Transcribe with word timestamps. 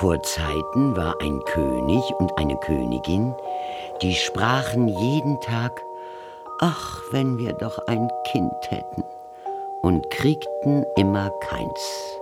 Vor 0.00 0.22
Zeiten 0.22 0.96
war 0.96 1.20
ein 1.20 1.44
König 1.44 2.02
und 2.18 2.38
eine 2.38 2.56
Königin, 2.56 3.34
die 4.00 4.14
sprachen 4.14 4.88
jeden 4.88 5.38
Tag, 5.42 5.82
ach, 6.58 7.02
wenn 7.10 7.36
wir 7.36 7.52
doch 7.52 7.78
ein 7.86 8.10
Kind 8.32 8.70
hätten, 8.70 9.04
und 9.82 10.08
kriegten 10.08 10.86
immer 10.96 11.28
keins. 11.42 12.16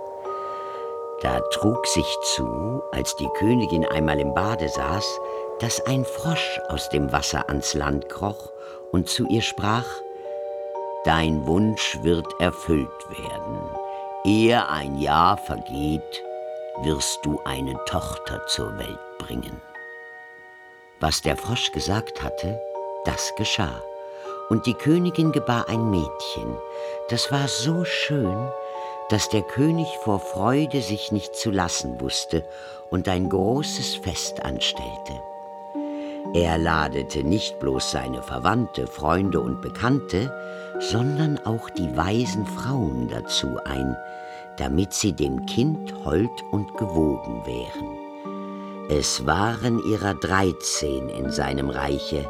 Da 1.21 1.39
trug 1.53 1.87
sich 1.87 2.17
zu, 2.35 2.83
als 2.91 3.15
die 3.15 3.29
Königin 3.39 3.85
einmal 3.85 4.19
im 4.19 4.33
Bade 4.33 4.67
saß, 4.67 5.05
dass 5.61 5.79
ein 5.85 6.03
Frosch 6.03 6.59
aus 6.67 6.89
dem 6.89 7.13
Wasser 7.13 7.47
ans 7.47 7.75
Land 7.75 8.09
kroch 8.09 8.51
und 8.91 9.07
zu 9.07 9.25
ihr 9.27 9.41
sprach, 9.41 9.87
Dein 11.05 11.47
Wunsch 11.47 11.97
wird 12.01 12.27
erfüllt 12.41 12.89
werden. 13.09 13.57
Ehe 14.25 14.67
ein 14.67 14.97
Jahr 14.97 15.37
vergeht, 15.37 16.25
wirst 16.83 17.25
du 17.25 17.39
eine 17.45 17.79
Tochter 17.85 18.45
zur 18.47 18.77
Welt 18.77 18.99
bringen. 19.17 19.61
Was 20.99 21.21
der 21.21 21.37
Frosch 21.37 21.71
gesagt 21.71 22.23
hatte, 22.23 22.59
das 23.05 23.33
geschah. 23.35 23.81
Und 24.49 24.65
die 24.65 24.73
Königin 24.73 25.31
gebar 25.31 25.69
ein 25.69 25.89
Mädchen, 25.89 26.57
das 27.09 27.31
war 27.31 27.47
so 27.47 27.85
schön, 27.85 28.49
dass 29.09 29.29
der 29.29 29.41
König 29.41 29.87
vor 30.03 30.19
Freude 30.19 30.81
sich 30.81 31.11
nicht 31.11 31.35
zu 31.35 31.51
lassen 31.51 31.99
wusste 32.01 32.43
und 32.89 33.07
ein 33.07 33.29
großes 33.29 33.95
Fest 33.95 34.43
anstellte. 34.43 35.13
Er 36.33 36.57
ladete 36.57 37.23
nicht 37.23 37.59
bloß 37.59 37.91
seine 37.91 38.21
Verwandte, 38.21 38.87
Freunde 38.87 39.39
und 39.39 39.61
Bekannte, 39.61 40.31
sondern 40.79 41.39
auch 41.45 41.69
die 41.71 41.95
weisen 41.97 42.45
Frauen 42.45 43.07
dazu 43.09 43.57
ein, 43.65 43.97
damit 44.59 44.93
sie 44.93 45.13
dem 45.13 45.45
Kind 45.45 45.93
hold 46.03 46.43
und 46.51 46.75
gewogen 46.77 47.41
wären. 47.45 47.97
Es 48.89 49.25
waren 49.25 49.81
ihrer 49.85 50.15
dreizehn 50.15 51.07
in 51.09 51.31
seinem 51.31 51.69
Reiche, 51.69 52.29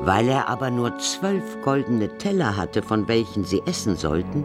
weil 0.00 0.28
er 0.28 0.48
aber 0.48 0.70
nur 0.70 0.98
zwölf 0.98 1.62
goldene 1.62 2.08
Teller 2.18 2.56
hatte, 2.56 2.82
von 2.82 3.06
welchen 3.06 3.44
sie 3.44 3.62
essen 3.66 3.96
sollten, 3.96 4.44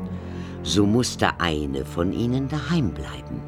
so 0.63 0.85
musste 0.85 1.39
eine 1.39 1.85
von 1.85 2.13
ihnen 2.13 2.47
daheim 2.47 2.93
bleiben. 2.93 3.41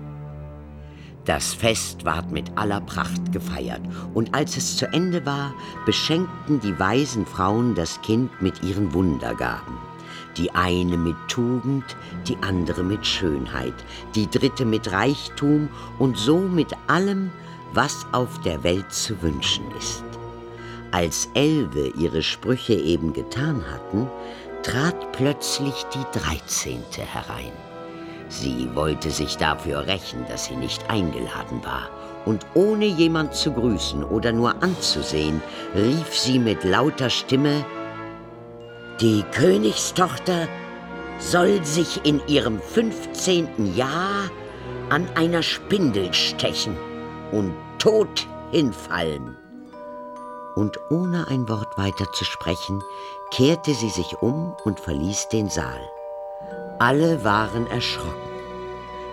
Das 1.26 1.54
Fest 1.54 2.06
ward 2.06 2.32
mit 2.32 2.50
aller 2.56 2.80
Pracht 2.80 3.34
gefeiert, 3.34 3.82
und 4.14 4.34
als 4.34 4.56
es 4.56 4.78
zu 4.78 4.88
Ende 4.94 5.26
war, 5.26 5.54
beschenkten 5.86 6.62
die 6.62 6.80
weisen 6.80 7.26
Frauen 7.26 7.76
das 7.76 8.02
Kind 8.02 8.42
mit 8.42 8.64
ihren 8.64 8.94
Wundergaben. 8.94 9.78
Die 10.38 10.54
eine 10.54 10.98
mit 10.98 11.16
Tugend, 11.28 11.84
die 12.28 12.38
andere 12.42 12.84
mit 12.84 13.06
Schönheit, 13.06 13.74
die 14.14 14.30
dritte 14.30 14.66
mit 14.66 14.92
Reichtum 14.92 15.70
und 15.98 16.18
so 16.18 16.38
mit 16.38 16.74
allem, 16.88 17.32
was 17.74 18.06
auf 18.12 18.40
der 18.42 18.64
Welt 18.64 18.92
zu 18.92 19.20
wünschen 19.22 19.66
ist. 19.78 20.04
Als 20.92 21.30
Elve 21.34 21.88
ihre 21.98 22.22
Sprüche 22.22 22.74
eben 22.74 23.14
getan 23.14 23.64
hatten, 23.72 24.08
trat 24.64 25.12
plötzlich 25.12 25.86
die 25.94 26.20
Dreizehnte 26.20 27.02
herein. 27.02 27.52
Sie 28.30 28.70
wollte 28.74 29.10
sich 29.10 29.38
dafür 29.38 29.88
rächen, 29.88 30.26
dass 30.28 30.46
sie 30.46 30.56
nicht 30.56 30.90
eingeladen 30.90 31.64
war, 31.64 31.90
und 32.26 32.46
ohne 32.54 32.86
jemand 32.86 33.34
zu 33.34 33.54
grüßen 33.54 34.04
oder 34.04 34.34
nur 34.34 34.62
anzusehen, 34.62 35.42
rief 35.76 36.16
sie 36.16 36.40
mit 36.40 36.64
lauter 36.64 37.10
Stimme 37.10 37.66
Die 39.02 39.22
Königstochter 39.32 40.48
soll 41.20 41.64
sich 41.64 42.04
in 42.04 42.20
ihrem 42.28 42.60
fünfzehnten 42.60 43.76
Jahr 43.76 44.32
an 44.90 45.08
einer 45.14 45.44
Spindel 45.44 46.12
stechen 46.16 46.76
und 47.32 47.54
tot 47.78 48.28
hinfallen. 48.50 49.38
Und 50.56 50.80
ohne 50.90 51.28
ein 51.28 51.48
Wort 51.48 51.78
weiter 51.78 52.12
zu 52.14 52.26
sprechen, 52.26 52.82
kehrte 53.30 53.76
sie 53.76 53.92
sich 53.92 54.16
um 54.22 54.56
und 54.64 54.80
verließ 54.80 55.30
den 55.30 55.48
Saal. 55.48 55.80
Alle 56.80 57.24
waren 57.24 57.68
erschrocken. 57.68 58.32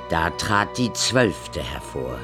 Da 0.09 0.30
trat 0.30 0.78
die 0.78 0.94
Zwölfte 0.94 1.60
hervor, 1.60 2.19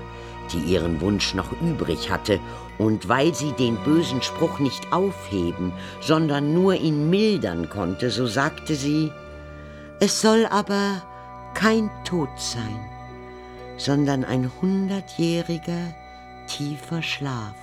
die 0.51 0.61
ihren 0.61 1.03
Wunsch 1.03 1.35
noch 1.35 1.53
übrig 1.61 2.11
hatte, 2.11 2.41
und 2.81 3.11
weil 3.11 3.35
sie 3.35 3.53
den 3.53 3.77
bösen 3.85 4.23
Spruch 4.23 4.59
nicht 4.59 4.91
aufheben, 4.91 5.71
sondern 6.01 6.55
nur 6.55 6.75
ihn 6.75 7.11
mildern 7.11 7.69
konnte, 7.69 8.11
so 8.11 8.27
sagte 8.27 8.75
sie, 8.75 9.13
es 10.01 10.23
soll 10.23 10.47
aber 10.47 11.03
kein 11.53 11.91
Tod 12.05 12.31
sein, 12.37 12.81
sondern 13.77 14.25
ein 14.25 14.51
hundertjähriger, 14.63 15.95
tiefer 16.47 17.03
Schlaf, 17.03 17.55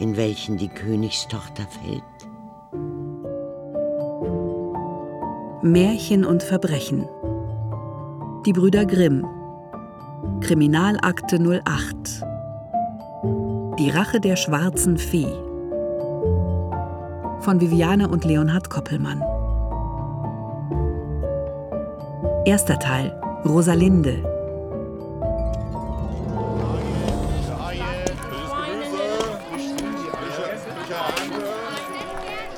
in 0.00 0.16
welchen 0.16 0.58
die 0.58 0.68
Königstochter 0.68 1.64
fällt. 1.80 2.02
Märchen 5.62 6.24
und 6.24 6.42
Verbrechen. 6.42 7.08
Die 8.44 8.52
Brüder 8.52 8.86
Grimm. 8.86 9.24
Kriminalakte 10.40 11.38
08. 11.38 12.31
Die 13.78 13.88
Rache 13.88 14.20
der 14.20 14.36
schwarzen 14.36 14.98
Fee. 14.98 15.32
Von 17.40 17.58
Viviane 17.58 18.06
und 18.06 18.24
Leonhard 18.26 18.68
Koppelmann. 18.68 19.22
Erster 22.44 22.78
Teil. 22.78 23.18
Rosalinde. 23.46 24.22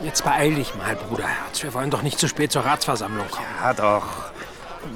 Jetzt 0.02 0.24
beeil 0.24 0.54
dich 0.54 0.74
mal, 0.74 0.96
Bruderherz. 0.96 1.62
Wir 1.62 1.72
wollen 1.74 1.90
doch 1.90 2.02
nicht 2.02 2.18
zu 2.18 2.26
spät 2.26 2.50
zur 2.50 2.64
Ratsversammlung 2.64 3.28
kommen. 3.30 3.46
Ja, 3.62 3.72
doch. 3.72 4.32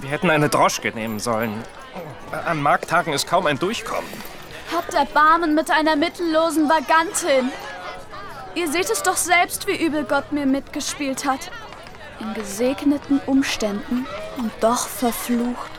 Wir 0.01 0.11
hätten 0.11 0.31
eine 0.31 0.49
Droschke 0.49 0.91
nehmen 0.91 1.21
sollen. 1.21 1.53
An 2.33 2.61
Markttagen 2.61 3.13
ist 3.13 3.29
kaum 3.29 3.47
ein 3.47 3.59
Durchkommen. 3.59 4.11
Habt 4.75 4.95
Erbarmen 4.95 5.55
mit 5.55 5.71
einer 5.71 5.97
mittellosen 5.97 6.69
Vagantin. 6.69 7.51
Ihr 8.55 8.71
seht 8.71 8.91
es 8.91 9.03
doch 9.03 9.17
selbst, 9.17 9.67
wie 9.67 9.83
übel 9.83 10.05
Gott 10.05 10.33
mir 10.33 10.47
mitgespielt 10.47 11.25
hat. 11.25 11.51
In 12.21 12.35
gesegneten 12.35 13.21
Umständen 13.27 14.07
und 14.37 14.51
doch 14.61 14.89
verflucht. 14.89 15.71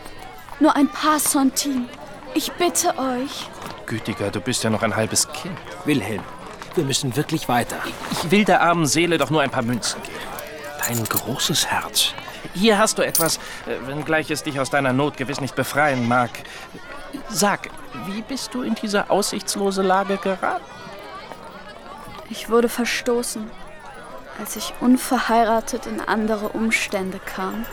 Nur 0.60 0.76
ein 0.76 0.88
paar 0.88 1.20
Centime. 1.20 1.86
Ich 2.34 2.52
bitte 2.54 2.98
euch. 2.98 3.50
Gütiger, 3.86 4.32
du 4.32 4.40
bist 4.40 4.64
ja 4.64 4.70
noch 4.70 4.84
ein 4.84 4.96
halbes 4.96 5.28
Kind. 5.34 5.58
Wilhelm, 5.86 6.24
wir 6.76 6.84
müssen 6.84 7.16
wirklich 7.16 7.48
weiter. 7.50 7.78
Ich 8.12 8.32
will 8.32 8.46
der 8.46 8.62
armen 8.62 8.86
Seele 8.86 9.18
doch 9.18 9.30
nur 9.30 9.42
ein 9.42 9.50
paar 9.50 9.64
Münzen 9.64 10.02
geben. 10.04 10.16
Dein 10.88 11.04
großes 11.04 11.68
Herz. 11.68 12.14
Hier 12.54 12.78
hast 12.78 12.98
du 12.98 13.02
etwas, 13.02 13.38
äh, 13.66 13.88
wenngleich 13.88 14.32
es 14.32 14.44
dich 14.44 14.60
aus 14.60 14.70
deiner 14.70 14.94
Not 14.94 15.18
gewiss 15.18 15.42
nicht 15.42 15.56
befreien 15.56 16.08
mag. 16.08 16.30
Sag, 17.30 17.70
wie 18.06 18.22
bist 18.22 18.54
du 18.54 18.62
in 18.62 18.76
diese 18.76 19.10
aussichtslose 19.10 19.82
Lage 19.82 20.18
geraten? 20.18 20.64
Ich 22.30 22.50
wurde 22.50 22.70
verstoßen, 22.70 23.50
als 24.40 24.56
ich 24.56 24.74
unverheiratet 24.80 25.88
in 25.88 26.02
andere 26.02 26.50
Umstände 26.50 27.20
kam. 27.20 27.66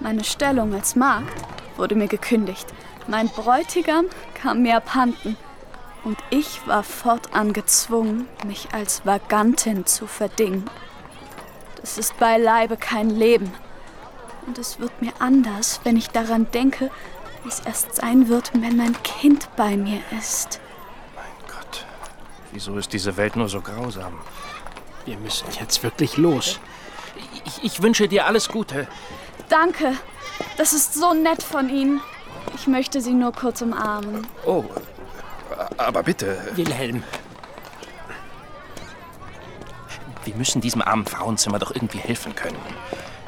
Meine 0.00 0.24
Stellung 0.24 0.74
als 0.74 0.96
Magd 0.96 1.32
wurde 1.76 1.94
mir 1.94 2.08
gekündigt. 2.08 2.66
Mein 3.06 3.28
Bräutigam 3.28 4.06
kam 4.34 4.62
mir 4.62 4.76
abhanden. 4.76 5.36
Und 6.04 6.18
ich 6.30 6.66
war 6.66 6.84
fortan 6.84 7.52
gezwungen, 7.52 8.28
mich 8.46 8.68
als 8.72 9.04
Vagantin 9.04 9.84
zu 9.86 10.06
verdingen. 10.06 10.64
Das 11.80 11.98
ist 11.98 12.18
beileibe 12.18 12.76
kein 12.76 13.10
Leben. 13.10 13.52
Und 14.46 14.58
es 14.58 14.78
wird 14.78 15.02
mir 15.02 15.12
anders, 15.18 15.80
wenn 15.84 15.96
ich 15.96 16.08
daran 16.10 16.50
denke, 16.50 16.90
wie 17.42 17.48
es 17.48 17.60
erst 17.60 17.96
sein 17.96 18.28
wird, 18.28 18.52
wenn 18.54 18.76
mein 18.76 19.00
Kind 19.02 19.48
bei 19.56 19.76
mir 19.76 20.00
ist. 20.18 20.60
Mein 21.14 21.24
Gott, 21.46 21.86
wieso 22.52 22.76
ist 22.78 22.92
diese 22.92 23.16
Welt 23.16 23.36
nur 23.36 23.48
so 23.48 23.60
grausam? 23.60 24.14
Wir 25.04 25.16
müssen 25.18 25.46
jetzt 25.58 25.82
wirklich 25.82 26.16
los. 26.16 26.60
Ich, 27.44 27.64
ich 27.64 27.82
wünsche 27.82 28.08
dir 28.08 28.26
alles 28.26 28.48
Gute. 28.48 28.86
Danke. 29.48 29.94
Das 30.56 30.72
ist 30.72 30.94
so 30.94 31.14
nett 31.14 31.42
von 31.42 31.68
Ihnen. 31.68 32.00
Ich 32.54 32.66
möchte 32.66 33.00
Sie 33.00 33.14
nur 33.14 33.32
kurz 33.32 33.62
umarmen. 33.62 34.26
Oh, 34.44 34.64
aber 35.76 36.02
bitte. 36.02 36.38
Wilhelm, 36.54 37.02
Wir 40.28 40.36
müssen 40.36 40.60
diesem 40.60 40.82
armen 40.82 41.06
Frauenzimmer 41.06 41.58
doch 41.58 41.74
irgendwie 41.74 42.00
helfen 42.00 42.34
können. 42.34 42.58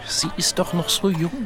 Sie 0.07 0.29
ist 0.37 0.59
doch 0.59 0.75
noch 0.75 0.91
so 0.91 1.09
jung. 1.09 1.45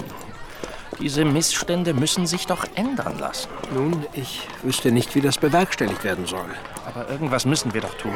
Diese 1.00 1.25
Missstände 1.25 1.93
müssen 1.93 2.26
sich 2.26 2.46
doch 2.46 2.64
ändern 2.75 3.19
lassen. 3.19 3.49
nun, 3.75 4.06
ich 4.12 4.46
wüsste 4.62 4.93
nicht, 4.93 5.14
wie 5.14 5.20
das 5.20 5.38
bewerkstelligt 5.38 6.05
werden 6.05 6.26
soll. 6.26 6.49
Aber 6.87 7.08
irgendwas 7.08 7.44
müssen 7.44 7.75
wir 7.75 7.81
doch 7.81 7.94
tun. 7.94 8.14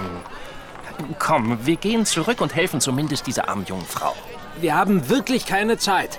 Komm, 1.19 1.65
wir 1.65 1.77
gehen 1.77 2.07
zurück 2.07 2.41
und 2.41 2.55
helfen 2.55 2.81
zumindest 2.81 3.27
dieser 3.27 3.49
armen 3.49 3.65
jungen 3.67 3.87
Frau. 3.87 4.15
Wir 4.61 4.75
haben 4.75 5.09
wirklich 5.09 5.47
keine 5.47 5.79
Zeit. 5.79 6.19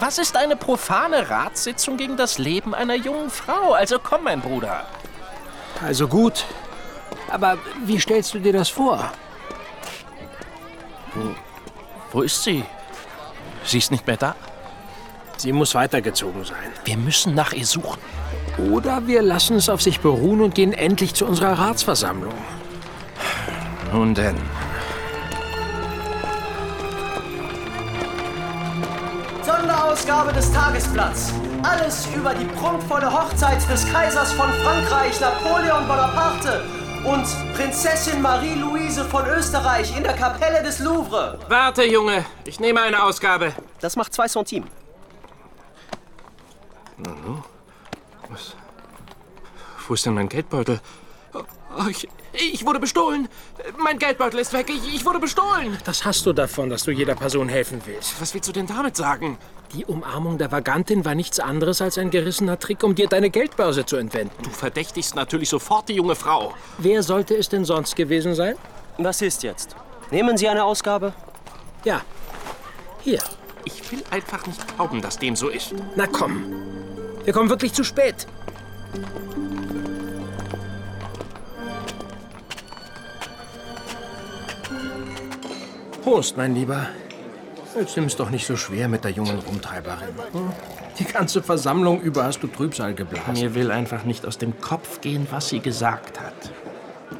Was 0.00 0.18
ist 0.18 0.36
eine 0.36 0.56
profane 0.56 1.28
Ratssitzung 1.28 1.96
gegen 1.96 2.16
das 2.16 2.38
Leben 2.38 2.74
einer 2.74 2.94
jungen 2.94 3.30
Frau? 3.30 3.72
Also 3.72 3.98
komm, 3.98 4.24
mein 4.24 4.40
Bruder. 4.40 4.86
Also 5.84 6.06
gut. 6.06 6.44
Aber 7.30 7.58
wie 7.84 7.98
stellst 7.98 8.34
du 8.34 8.38
dir 8.38 8.52
das 8.52 8.68
vor? 8.68 9.12
Wo 12.12 12.22
ist 12.22 12.42
sie? 12.42 12.64
Sie 13.64 13.78
ist 13.78 13.90
nicht 13.90 14.06
mehr 14.06 14.16
da. 14.16 14.34
Sie 15.38 15.52
muss 15.52 15.74
weitergezogen 15.74 16.44
sein. 16.44 16.72
Wir 16.84 16.96
müssen 16.96 17.34
nach 17.34 17.52
ihr 17.52 17.64
suchen. 17.64 18.00
Oder 18.72 19.06
wir 19.06 19.22
lassen 19.22 19.56
es 19.56 19.68
auf 19.68 19.80
sich 19.80 20.00
beruhen 20.00 20.40
und 20.40 20.54
gehen 20.54 20.72
endlich 20.72 21.14
zu 21.14 21.26
unserer 21.26 21.52
Ratsversammlung. 21.58 22.34
Nun 23.92 24.14
denn. 24.14 24.36
Sonderausgabe 29.44 30.32
des 30.32 30.52
Tagesblatts. 30.52 31.32
Alles 31.62 32.08
über 32.16 32.34
die 32.34 32.44
prunkvolle 32.44 33.12
Hochzeit 33.12 33.58
des 33.70 33.90
Kaisers 33.92 34.32
von 34.32 34.50
Frankreich, 34.64 35.20
Napoleon 35.20 35.86
Bonaparte 35.86 36.64
und 37.04 37.26
Prinzessin 37.56 38.20
Marie-Louise 38.20 39.04
von 39.04 39.24
Österreich 39.26 39.96
in 39.96 40.02
der 40.02 40.14
Kapelle 40.14 40.62
des 40.64 40.80
Louvre. 40.80 41.38
Warte, 41.48 41.84
Junge. 41.84 42.24
Ich 42.44 42.58
nehme 42.58 42.82
eine 42.82 43.02
Ausgabe. 43.04 43.52
Das 43.80 43.94
macht 43.94 44.12
zwei 44.12 44.26
Centimes. 48.28 48.54
Wo 49.86 49.94
ist 49.94 50.04
denn 50.06 50.14
mein 50.14 50.28
Geldbeutel? 50.28 50.80
Oh, 51.32 51.86
ich, 51.88 52.08
ich 52.32 52.64
wurde 52.66 52.80
bestohlen. 52.80 53.28
Mein 53.78 53.98
Geldbeutel 53.98 54.40
ist 54.40 54.52
weg. 54.52 54.68
Ich, 54.68 54.94
ich 54.94 55.04
wurde 55.04 55.18
bestohlen. 55.18 55.78
Das 55.84 56.04
hast 56.04 56.26
du 56.26 56.32
davon, 56.32 56.70
dass 56.70 56.82
du 56.82 56.90
jeder 56.90 57.14
Person 57.14 57.48
helfen 57.48 57.80
willst. 57.84 58.20
Was 58.20 58.34
willst 58.34 58.48
du 58.48 58.52
denn 58.52 58.66
damit 58.66 58.96
sagen? 58.96 59.38
Die 59.72 59.84
Umarmung 59.84 60.38
der 60.38 60.50
Vagantin 60.50 61.04
war 61.04 61.14
nichts 61.14 61.40
anderes 61.40 61.80
als 61.80 61.98
ein 61.98 62.10
gerissener 62.10 62.58
Trick, 62.58 62.82
um 62.82 62.94
dir 62.94 63.06
deine 63.06 63.30
Geldbörse 63.30 63.84
zu 63.84 63.96
entwenden. 63.96 64.42
Du 64.42 64.50
verdächtigst 64.50 65.14
natürlich 65.14 65.50
sofort 65.50 65.88
die 65.88 65.94
junge 65.94 66.16
Frau. 66.16 66.54
Wer 66.78 67.02
sollte 67.02 67.36
es 67.36 67.48
denn 67.48 67.64
sonst 67.64 67.94
gewesen 67.94 68.34
sein? 68.34 68.56
Was 68.96 69.22
ist 69.22 69.42
jetzt? 69.42 69.76
Nehmen 70.10 70.36
Sie 70.36 70.48
eine 70.48 70.64
Ausgabe? 70.64 71.12
Ja. 71.84 72.00
Hier. 73.00 73.22
Ich 73.64 73.92
will 73.92 74.02
einfach 74.10 74.46
nicht 74.46 74.74
glauben, 74.74 75.00
dass 75.02 75.18
dem 75.18 75.36
so 75.36 75.48
ist. 75.48 75.74
Na 75.94 76.06
komm. 76.06 76.44
Wir 77.28 77.34
kommen 77.34 77.50
wirklich 77.50 77.74
zu 77.74 77.84
spät. 77.84 78.26
Prost, 86.02 86.38
mein 86.38 86.54
Lieber. 86.54 86.86
Jetzt 87.78 87.98
nimm's 87.98 88.16
doch 88.16 88.30
nicht 88.30 88.46
so 88.46 88.56
schwer 88.56 88.88
mit 88.88 89.04
der 89.04 89.10
jungen 89.10 89.40
Rumtreiberin. 89.40 90.08
hm? 90.32 90.52
Die 90.98 91.04
ganze 91.04 91.42
Versammlung 91.42 92.00
über 92.00 92.24
hast 92.24 92.42
du 92.42 92.46
Trübsal 92.46 92.94
geblasen. 92.94 93.34
Mir 93.34 93.54
will 93.54 93.70
einfach 93.72 94.04
nicht 94.04 94.24
aus 94.24 94.38
dem 94.38 94.58
Kopf 94.62 95.02
gehen, 95.02 95.26
was 95.30 95.50
sie 95.50 95.60
gesagt 95.60 96.18
hat. 96.18 96.32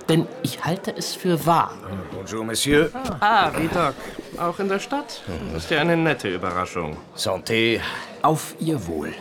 Denn 0.09 0.27
ich 0.43 0.65
halte 0.65 0.97
es 0.97 1.15
für 1.15 1.45
wahr. 1.45 1.75
Bonjour, 2.15 2.47
Monsieur. 2.47 2.91
Ah, 3.21 3.51
wie 3.59 3.69
Doc. 3.69 3.93
Auch 4.39 4.59
in 4.59 4.71
der 4.71 4.79
Stadt? 4.79 5.23
Das 5.53 5.65
ist 5.65 5.71
ja 5.71 5.83
eine 5.83 5.99
nette 5.99 6.35
Überraschung. 6.35 6.97
Santé. 7.15 7.81
Auf 8.23 8.55
ihr 8.59 8.87
Wohl. 8.87 9.13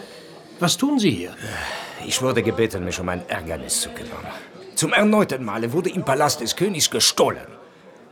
Was 0.60 0.76
tun 0.76 0.98
Sie 0.98 1.12
hier? 1.12 1.36
Ich 2.06 2.22
wurde 2.22 2.42
gebeten, 2.42 2.84
mich 2.84 3.00
um 3.00 3.10
ein 3.10 3.28
Ärgernis 3.30 3.82
zu 3.82 3.90
kümmern. 3.90 4.26
Zum 4.76 4.92
erneuten 4.92 5.46
Male 5.46 5.72
wurde 5.72 5.90
im 5.90 6.04
Palast 6.04 6.42
des 6.42 6.56
Königs 6.56 6.90
gestohlen. 6.90 7.48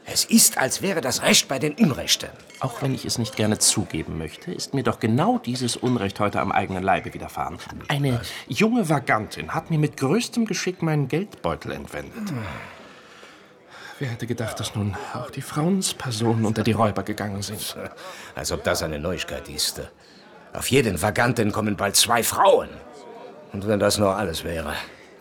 Es 0.05 0.25
ist, 0.25 0.59
als 0.59 0.83
wäre 0.83 1.01
das 1.01 1.23
Recht 1.23 1.47
bei 1.47 1.57
den 1.57 1.73
Unrechten. 1.73 2.29
Auch 2.59 2.83
wenn 2.83 2.93
ich 2.93 3.05
es 3.05 3.17
nicht 3.17 3.35
gerne 3.35 3.57
zugeben 3.57 4.19
möchte, 4.19 4.51
ist 4.51 4.75
mir 4.75 4.83
doch 4.83 4.99
genau 4.99 5.39
dieses 5.39 5.75
Unrecht 5.75 6.19
heute 6.19 6.39
am 6.39 6.51
eigenen 6.51 6.83
Leibe 6.83 7.11
widerfahren. 7.15 7.57
Eine 7.87 8.21
junge 8.47 8.87
Vagantin 8.87 9.55
hat 9.55 9.71
mir 9.71 9.79
mit 9.79 9.97
größtem 9.97 10.45
Geschick 10.45 10.83
meinen 10.83 11.07
Geldbeutel 11.07 11.71
entwendet. 11.71 12.31
Wer 13.97 14.09
hätte 14.09 14.27
gedacht, 14.27 14.59
dass 14.59 14.75
nun 14.75 14.95
auch 15.13 15.31
die 15.31 15.41
Frauenspersonen 15.41 16.45
unter 16.45 16.61
die 16.61 16.73
Räuber 16.73 17.01
gegangen 17.01 17.41
sind? 17.41 17.75
Als 18.35 18.51
ob 18.51 18.63
das 18.63 18.83
eine 18.83 18.99
Neuigkeit 18.99 19.49
ist. 19.49 19.81
Auf 20.55 20.67
jeden 20.71 21.01
Vaganten 21.01 21.51
kommen 21.51 21.75
bald 21.75 21.95
zwei 21.95 22.23
Frauen. 22.23 22.69
Und 23.51 23.67
wenn 23.67 23.79
das 23.79 23.97
nur 23.97 24.15
alles 24.15 24.43
wäre. 24.43 24.73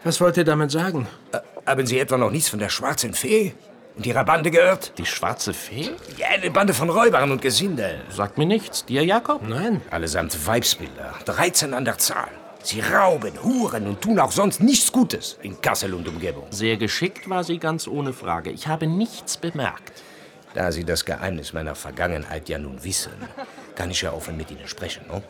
Was 0.05 0.21
wollt 0.21 0.37
ihr 0.37 0.45
damit 0.45 0.71
sagen? 0.71 1.07
Äh, 1.33 1.39
haben 1.67 1.87
Sie 1.87 1.99
etwa 1.99 2.17
noch 2.19 2.31
nichts 2.31 2.49
von 2.49 2.59
der 2.59 2.69
schwarzen 2.69 3.15
Fee 3.15 3.55
und 3.97 4.07
ihrer 4.07 4.25
Bande 4.25 4.51
gehört? 4.51 4.93
Die 4.99 5.07
schwarze 5.07 5.55
Fee? 5.55 5.91
Ja, 6.19 6.29
eine 6.35 6.51
Bande 6.51 6.75
von 6.75 6.91
Räubern 6.91 7.31
und 7.31 7.43
Gesindeln. 7.43 8.01
Sagt 8.11 8.39
mir 8.39 8.47
nichts. 8.47 8.85
Dir, 8.85 9.05
Jakob? 9.05 9.43
Nein. 9.47 9.81
Allesamt 9.91 10.47
Weibsbilder, 10.47 11.15
13 11.25 11.75
an 11.75 11.85
der 11.85 11.99
Zahl. 11.99 12.29
Sie 12.63 12.81
rauben, 12.81 13.33
huren 13.43 13.87
und 13.87 14.01
tun 14.01 14.19
auch 14.19 14.33
sonst 14.33 14.61
nichts 14.61 14.91
Gutes 14.91 15.39
in 15.43 15.61
Kassel 15.61 15.95
und 15.95 16.09
Umgebung. 16.09 16.47
Sehr 16.51 16.77
geschickt 16.77 17.29
war 17.29 17.45
sie 17.45 17.59
ganz 17.59 17.87
ohne 17.87 18.13
Frage. 18.13 18.51
Ich 18.51 18.69
habe 18.69 18.87
nichts 18.87 19.37
bemerkt. 19.37 20.03
Da 20.55 20.71
Sie 20.71 20.85
das 20.85 21.05
Geheimnis 21.05 21.53
meiner 21.53 21.75
Vergangenheit 21.75 22.49
ja 22.49 22.59
nun 22.59 22.85
wissen, 22.85 23.13
kann 23.75 23.91
ich 23.91 24.03
ja 24.03 24.13
offen 24.13 24.37
mit 24.37 24.51
Ihnen 24.51 24.69
sprechen, 24.69 25.07
no? 25.09 25.23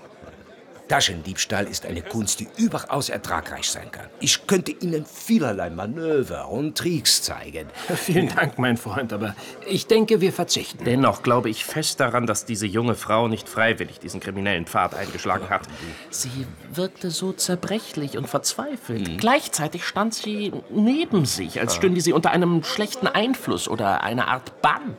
Taschendiebstahl 0.89 1.67
ist 1.67 1.87
eine 1.87 2.03
Kunst, 2.03 2.41
die 2.41 2.49
überaus 2.57 3.09
ertragreich 3.09 3.71
sein 3.71 3.91
kann. 3.91 4.07
Ich 4.21 4.47
könnte 4.47 4.71
Ihnen 4.71 5.07
vielerlei 5.07 5.71
Manöver 5.71 6.51
und 6.51 6.77
Tricks 6.77 7.23
zeigen. 7.23 7.69
Vielen 7.97 8.29
Dank, 8.29 8.59
mein 8.59 8.77
Freund, 8.77 9.13
aber 9.13 9.35
ich 9.67 9.87
denke, 9.87 10.21
wir 10.21 10.33
verzichten. 10.33 10.85
Dennoch 10.85 11.23
glaube 11.23 11.49
ich 11.49 11.65
fest 11.65 12.01
daran, 12.01 12.27
dass 12.27 12.45
diese 12.45 12.67
junge 12.67 12.95
Frau 12.95 13.29
nicht 13.29 13.49
freiwillig 13.49 13.99
diesen 13.99 14.21
kriminellen 14.21 14.67
Pfad 14.67 14.95
eingeschlagen 14.95 15.49
hat. 15.49 15.63
Sie 16.11 16.47
wirkte 16.73 17.11
so 17.11 17.33
zerbrechlich 17.33 18.19
und 18.19 18.29
verzweifelt. 18.29 19.19
Gleichzeitig 19.19 19.85
stand 19.85 20.15
sie 20.15 20.53
neben 20.71 21.25
sich, 21.25 21.61
als 21.61 21.75
stünde 21.75 22.03
sie 22.03 22.13
unter 22.13 22.31
einem 22.31 22.63
schlechten 22.63 23.07
Einfluss 23.07 23.69
oder 23.69 24.03
einer 24.03 24.29
Art 24.29 24.61
Bann. 24.61 24.99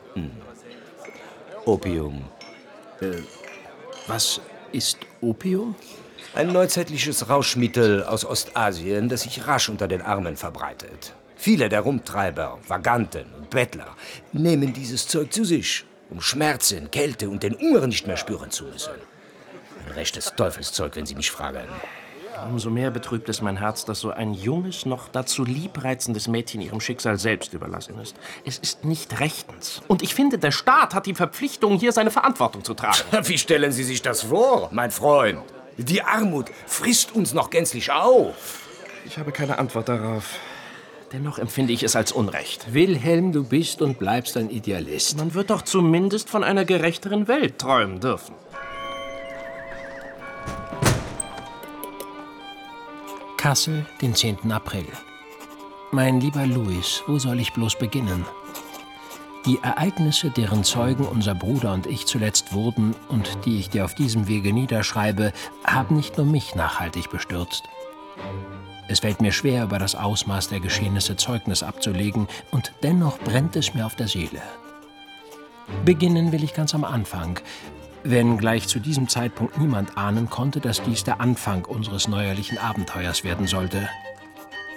Opium. 1.64 2.24
Was 4.06 4.40
ist 4.72 4.98
Opium? 5.20 5.74
Ein 6.34 6.52
neuzeitliches 6.52 7.28
Rauschmittel 7.28 8.04
aus 8.04 8.24
Ostasien, 8.24 9.08
das 9.08 9.22
sich 9.22 9.46
rasch 9.46 9.68
unter 9.68 9.88
den 9.88 10.02
Armen 10.02 10.36
verbreitet. 10.36 11.14
Viele 11.36 11.68
der 11.68 11.80
Rumtreiber, 11.80 12.58
Vaganten 12.66 13.26
und 13.34 13.50
Bettler 13.50 13.94
nehmen 14.32 14.72
dieses 14.72 15.06
Zeug 15.06 15.32
zu 15.32 15.44
sich, 15.44 15.84
um 16.10 16.20
Schmerzen, 16.20 16.90
Kälte 16.90 17.28
und 17.28 17.42
den 17.42 17.58
Hunger 17.58 17.86
nicht 17.86 18.06
mehr 18.06 18.16
spüren 18.16 18.50
zu 18.50 18.64
müssen. 18.64 18.94
Ein 19.86 19.92
rechtes 19.92 20.32
Teufelszeug, 20.34 20.96
wenn 20.96 21.06
Sie 21.06 21.14
mich 21.14 21.30
fragen. 21.30 21.68
Umso 22.48 22.70
mehr 22.70 22.90
betrübt 22.90 23.28
es 23.28 23.40
mein 23.40 23.56
Herz, 23.56 23.84
dass 23.84 24.00
so 24.00 24.10
ein 24.10 24.34
junges, 24.34 24.86
noch 24.86 25.08
dazu 25.08 25.44
liebreizendes 25.44 26.28
Mädchen 26.28 26.60
ihrem 26.60 26.80
Schicksal 26.80 27.18
selbst 27.18 27.54
überlassen 27.54 27.98
ist. 27.98 28.16
Es 28.44 28.58
ist 28.58 28.84
nicht 28.84 29.20
rechtens. 29.20 29.82
Und 29.88 30.02
ich 30.02 30.14
finde, 30.14 30.38
der 30.38 30.52
Staat 30.52 30.94
hat 30.94 31.06
die 31.06 31.14
Verpflichtung, 31.14 31.78
hier 31.78 31.92
seine 31.92 32.10
Verantwortung 32.10 32.64
zu 32.64 32.74
tragen. 32.74 32.98
Wie 33.22 33.38
stellen 33.38 33.72
Sie 33.72 33.84
sich 33.84 34.02
das 34.02 34.24
vor, 34.24 34.68
mein 34.72 34.90
Freund? 34.90 35.40
Die 35.78 36.02
Armut 36.02 36.50
frisst 36.66 37.14
uns 37.14 37.34
noch 37.34 37.50
gänzlich 37.50 37.92
auf. 37.92 38.62
Ich 39.04 39.18
habe 39.18 39.32
keine 39.32 39.58
Antwort 39.58 39.88
darauf. 39.88 40.38
Dennoch 41.12 41.38
empfinde 41.38 41.72
ich 41.72 41.82
es 41.82 41.94
als 41.94 42.10
Unrecht. 42.10 42.74
Wilhelm, 42.74 43.32
du 43.32 43.44
bist 43.44 43.80
und 43.80 43.98
bleibst 43.98 44.36
ein 44.36 44.50
Idealist. 44.50 45.16
Man 45.18 45.34
wird 45.34 45.50
doch 45.50 45.62
zumindest 45.62 46.28
von 46.28 46.42
einer 46.42 46.64
gerechteren 46.64 47.28
Welt 47.28 47.58
träumen 47.58 48.00
dürfen. 48.00 48.34
Kassel, 53.46 53.86
den 54.02 54.12
10. 54.12 54.50
April. 54.50 54.88
Mein 55.92 56.20
lieber 56.20 56.44
Louis, 56.46 57.04
wo 57.06 57.16
soll 57.20 57.38
ich 57.38 57.52
bloß 57.52 57.78
beginnen? 57.78 58.24
Die 59.46 59.60
Ereignisse, 59.62 60.30
deren 60.30 60.64
Zeugen 60.64 61.06
unser 61.06 61.36
Bruder 61.36 61.72
und 61.72 61.86
ich 61.86 62.06
zuletzt 62.06 62.52
wurden 62.52 62.96
und 63.06 63.38
die 63.44 63.60
ich 63.60 63.70
dir 63.70 63.84
auf 63.84 63.94
diesem 63.94 64.26
Wege 64.26 64.52
niederschreibe, 64.52 65.32
haben 65.64 65.94
nicht 65.94 66.16
nur 66.16 66.26
mich 66.26 66.56
nachhaltig 66.56 67.08
bestürzt. 67.08 67.62
Es 68.88 68.98
fällt 68.98 69.20
mir 69.20 69.30
schwer, 69.30 69.62
über 69.62 69.78
das 69.78 69.94
Ausmaß 69.94 70.48
der 70.48 70.58
Geschehnisse 70.58 71.14
Zeugnis 71.14 71.62
abzulegen, 71.62 72.26
und 72.50 72.72
dennoch 72.82 73.16
brennt 73.20 73.54
es 73.54 73.74
mir 73.74 73.86
auf 73.86 73.94
der 73.94 74.08
Seele. 74.08 74.42
Beginnen 75.84 76.32
will 76.32 76.42
ich 76.42 76.52
ganz 76.52 76.74
am 76.74 76.82
Anfang, 76.82 77.38
wenn 78.10 78.38
gleich 78.38 78.68
zu 78.68 78.78
diesem 78.78 79.08
Zeitpunkt 79.08 79.58
niemand 79.58 79.98
ahnen 79.98 80.30
konnte, 80.30 80.60
dass 80.60 80.82
dies 80.82 81.04
der 81.04 81.20
Anfang 81.20 81.64
unseres 81.64 82.08
neuerlichen 82.08 82.58
Abenteuers 82.58 83.24
werden 83.24 83.46
sollte. 83.46 83.88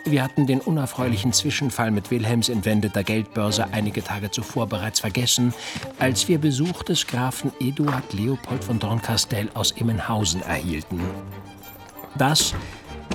Wir 0.06 0.24
hatten 0.24 0.48
den 0.48 0.62
unerfreulichen 0.62 1.34
Zwischenfall 1.34 1.92
mit 1.92 2.10
Wilhelms 2.10 2.50
entwendeter 2.50 3.04
Geldbörse 3.04 3.68
einige 3.72 4.04
Tage 4.04 4.32
zuvor 4.32 4.68
bereits 4.68 5.02
vergessen, 5.02 5.54
als 6.00 6.28
wir 6.28 6.40
Besuch 6.40 6.84
des 6.84 7.06
Grafen 7.06 7.52
Eduard 7.60 8.14
Leopold 8.14 8.64
von 8.64 8.80
Dorncastel 8.80 9.50
aus 9.54 9.72
Immenhausen 9.72 10.42
erhielten. 10.42 11.02
Das 12.18 12.56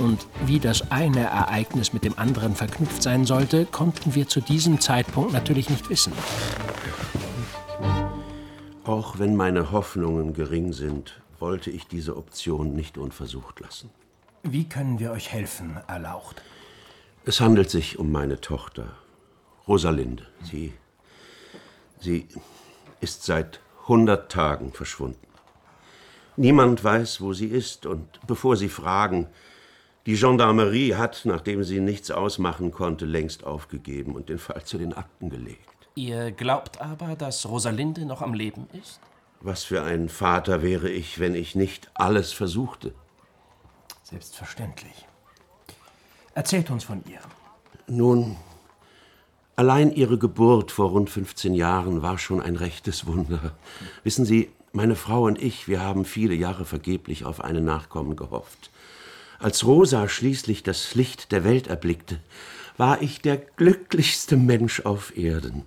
und 0.00 0.26
wie 0.46 0.58
das 0.58 0.90
eine 0.90 1.20
Ereignis 1.20 1.92
mit 1.92 2.04
dem 2.04 2.18
anderen 2.18 2.54
verknüpft 2.54 3.02
sein 3.02 3.24
sollte, 3.24 3.64
konnten 3.64 4.14
wir 4.14 4.28
zu 4.28 4.40
diesem 4.40 4.80
Zeitpunkt 4.80 5.32
natürlich 5.32 5.70
nicht 5.70 5.88
wissen. 5.88 6.12
Auch 8.94 9.18
wenn 9.18 9.34
meine 9.34 9.72
Hoffnungen 9.72 10.34
gering 10.34 10.72
sind, 10.72 11.20
wollte 11.40 11.68
ich 11.68 11.88
diese 11.88 12.16
Option 12.16 12.76
nicht 12.76 12.96
unversucht 12.96 13.58
lassen. 13.58 13.90
Wie 14.44 14.68
können 14.68 15.00
wir 15.00 15.10
euch 15.10 15.32
helfen, 15.32 15.78
Erlaucht? 15.88 16.42
Es 17.24 17.40
handelt 17.40 17.70
sich 17.70 17.98
um 17.98 18.12
meine 18.12 18.40
Tochter, 18.40 18.86
Rosalinde. 19.66 20.24
Sie, 20.44 20.74
sie 21.98 22.28
ist 23.00 23.24
seit 23.24 23.58
100 23.82 24.30
Tagen 24.30 24.72
verschwunden. 24.72 25.26
Niemand 26.36 26.84
weiß, 26.84 27.20
wo 27.20 27.32
sie 27.32 27.48
ist, 27.48 27.86
und 27.86 28.20
bevor 28.28 28.56
Sie 28.56 28.68
fragen, 28.68 29.26
die 30.06 30.14
Gendarmerie 30.14 30.94
hat, 30.94 31.22
nachdem 31.24 31.64
sie 31.64 31.80
nichts 31.80 32.12
ausmachen 32.12 32.70
konnte, 32.70 33.06
längst 33.06 33.42
aufgegeben 33.42 34.14
und 34.14 34.28
den 34.28 34.38
Fall 34.38 34.62
zu 34.62 34.78
den 34.78 34.92
Akten 34.92 35.30
gelegt. 35.30 35.73
Ihr 35.96 36.32
glaubt 36.32 36.80
aber, 36.80 37.14
dass 37.14 37.48
Rosalinde 37.48 38.04
noch 38.04 38.20
am 38.20 38.34
Leben 38.34 38.66
ist? 38.72 38.98
Was 39.40 39.62
für 39.62 39.82
ein 39.82 40.08
Vater 40.08 40.62
wäre 40.62 40.90
ich, 40.90 41.20
wenn 41.20 41.34
ich 41.34 41.54
nicht 41.54 41.90
alles 41.94 42.32
versuchte? 42.32 42.94
Selbstverständlich. 44.02 45.06
Erzählt 46.34 46.70
uns 46.70 46.84
von 46.84 47.02
ihr. 47.08 47.20
Nun, 47.86 48.36
allein 49.54 49.92
ihre 49.92 50.18
Geburt 50.18 50.72
vor 50.72 50.90
rund 50.90 51.10
15 51.10 51.54
Jahren 51.54 52.02
war 52.02 52.18
schon 52.18 52.40
ein 52.40 52.56
rechtes 52.56 53.06
Wunder. 53.06 53.52
Wissen 54.02 54.24
Sie, 54.24 54.50
meine 54.72 54.96
Frau 54.96 55.24
und 55.24 55.40
ich, 55.40 55.68
wir 55.68 55.80
haben 55.80 56.04
viele 56.04 56.34
Jahre 56.34 56.64
vergeblich 56.64 57.24
auf 57.24 57.40
eine 57.40 57.60
Nachkommen 57.60 58.16
gehofft. 58.16 58.70
Als 59.38 59.64
Rosa 59.64 60.08
schließlich 60.08 60.64
das 60.64 60.94
Licht 60.96 61.30
der 61.30 61.44
Welt 61.44 61.68
erblickte, 61.68 62.18
war 62.76 63.02
ich 63.02 63.20
der 63.20 63.36
glücklichste 63.36 64.36
Mensch 64.36 64.80
auf 64.80 65.16
Erden. 65.16 65.62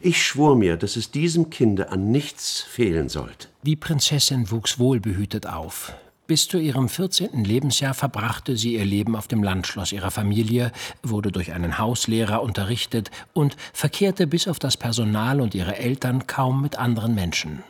Ich 0.00 0.22
schwor 0.24 0.56
mir, 0.56 0.76
dass 0.76 0.96
es 0.96 1.10
diesem 1.10 1.50
Kinde 1.50 1.90
an 1.90 2.10
nichts 2.10 2.60
fehlen 2.62 3.08
sollte. 3.08 3.48
Die 3.62 3.76
Prinzessin 3.76 4.50
wuchs 4.50 4.78
wohlbehütet 4.78 5.46
auf. 5.46 5.92
Bis 6.26 6.46
zu 6.46 6.58
ihrem 6.58 6.88
14. 6.88 7.44
Lebensjahr 7.44 7.92
verbrachte 7.92 8.56
sie 8.56 8.74
ihr 8.74 8.84
Leben 8.84 9.16
auf 9.16 9.26
dem 9.26 9.42
Landschloss 9.42 9.90
ihrer 9.90 10.12
Familie, 10.12 10.70
wurde 11.02 11.32
durch 11.32 11.52
einen 11.52 11.76
Hauslehrer 11.76 12.42
unterrichtet 12.42 13.10
und 13.32 13.56
verkehrte 13.72 14.28
bis 14.28 14.46
auf 14.46 14.60
das 14.60 14.76
Personal 14.76 15.40
und 15.40 15.56
ihre 15.56 15.76
Eltern 15.76 16.28
kaum 16.28 16.62
mit 16.62 16.78
anderen 16.78 17.16
Menschen. 17.16 17.64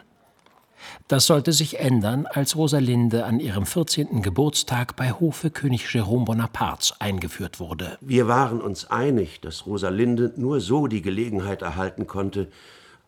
Das 1.08 1.26
sollte 1.26 1.52
sich 1.52 1.80
ändern, 1.80 2.26
als 2.26 2.56
Rosalinde 2.56 3.24
an 3.24 3.40
ihrem 3.40 3.66
14. 3.66 4.22
Geburtstag 4.22 4.96
bei 4.96 5.12
Hofe 5.12 5.50
König 5.50 5.86
Jérôme 5.86 6.24
Bonapartes 6.24 6.94
eingeführt 7.00 7.60
wurde. 7.60 7.98
Wir 8.00 8.28
waren 8.28 8.60
uns 8.60 8.90
einig, 8.90 9.40
dass 9.40 9.66
Rosalinde 9.66 10.32
nur 10.36 10.60
so 10.60 10.86
die 10.86 11.02
Gelegenheit 11.02 11.62
erhalten 11.62 12.06
konnte, 12.06 12.48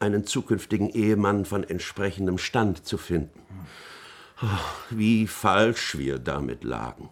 einen 0.00 0.26
zukünftigen 0.26 0.90
Ehemann 0.90 1.44
von 1.44 1.64
entsprechendem 1.64 2.38
Stand 2.38 2.84
zu 2.84 2.98
finden. 2.98 3.40
Oh, 4.42 4.46
wie 4.90 5.28
falsch 5.28 5.96
wir 5.96 6.18
damit 6.18 6.64
lagen. 6.64 7.08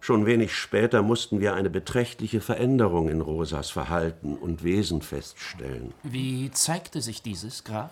Schon 0.00 0.26
wenig 0.26 0.54
später 0.54 1.02
mussten 1.02 1.40
wir 1.40 1.54
eine 1.54 1.70
beträchtliche 1.70 2.40
Veränderung 2.40 3.08
in 3.08 3.20
Rosas 3.20 3.70
Verhalten 3.70 4.36
und 4.36 4.64
Wesen 4.64 5.02
feststellen. 5.02 5.92
Wie 6.02 6.50
zeigte 6.50 7.00
sich 7.00 7.22
dieses, 7.22 7.64
Graf? 7.64 7.90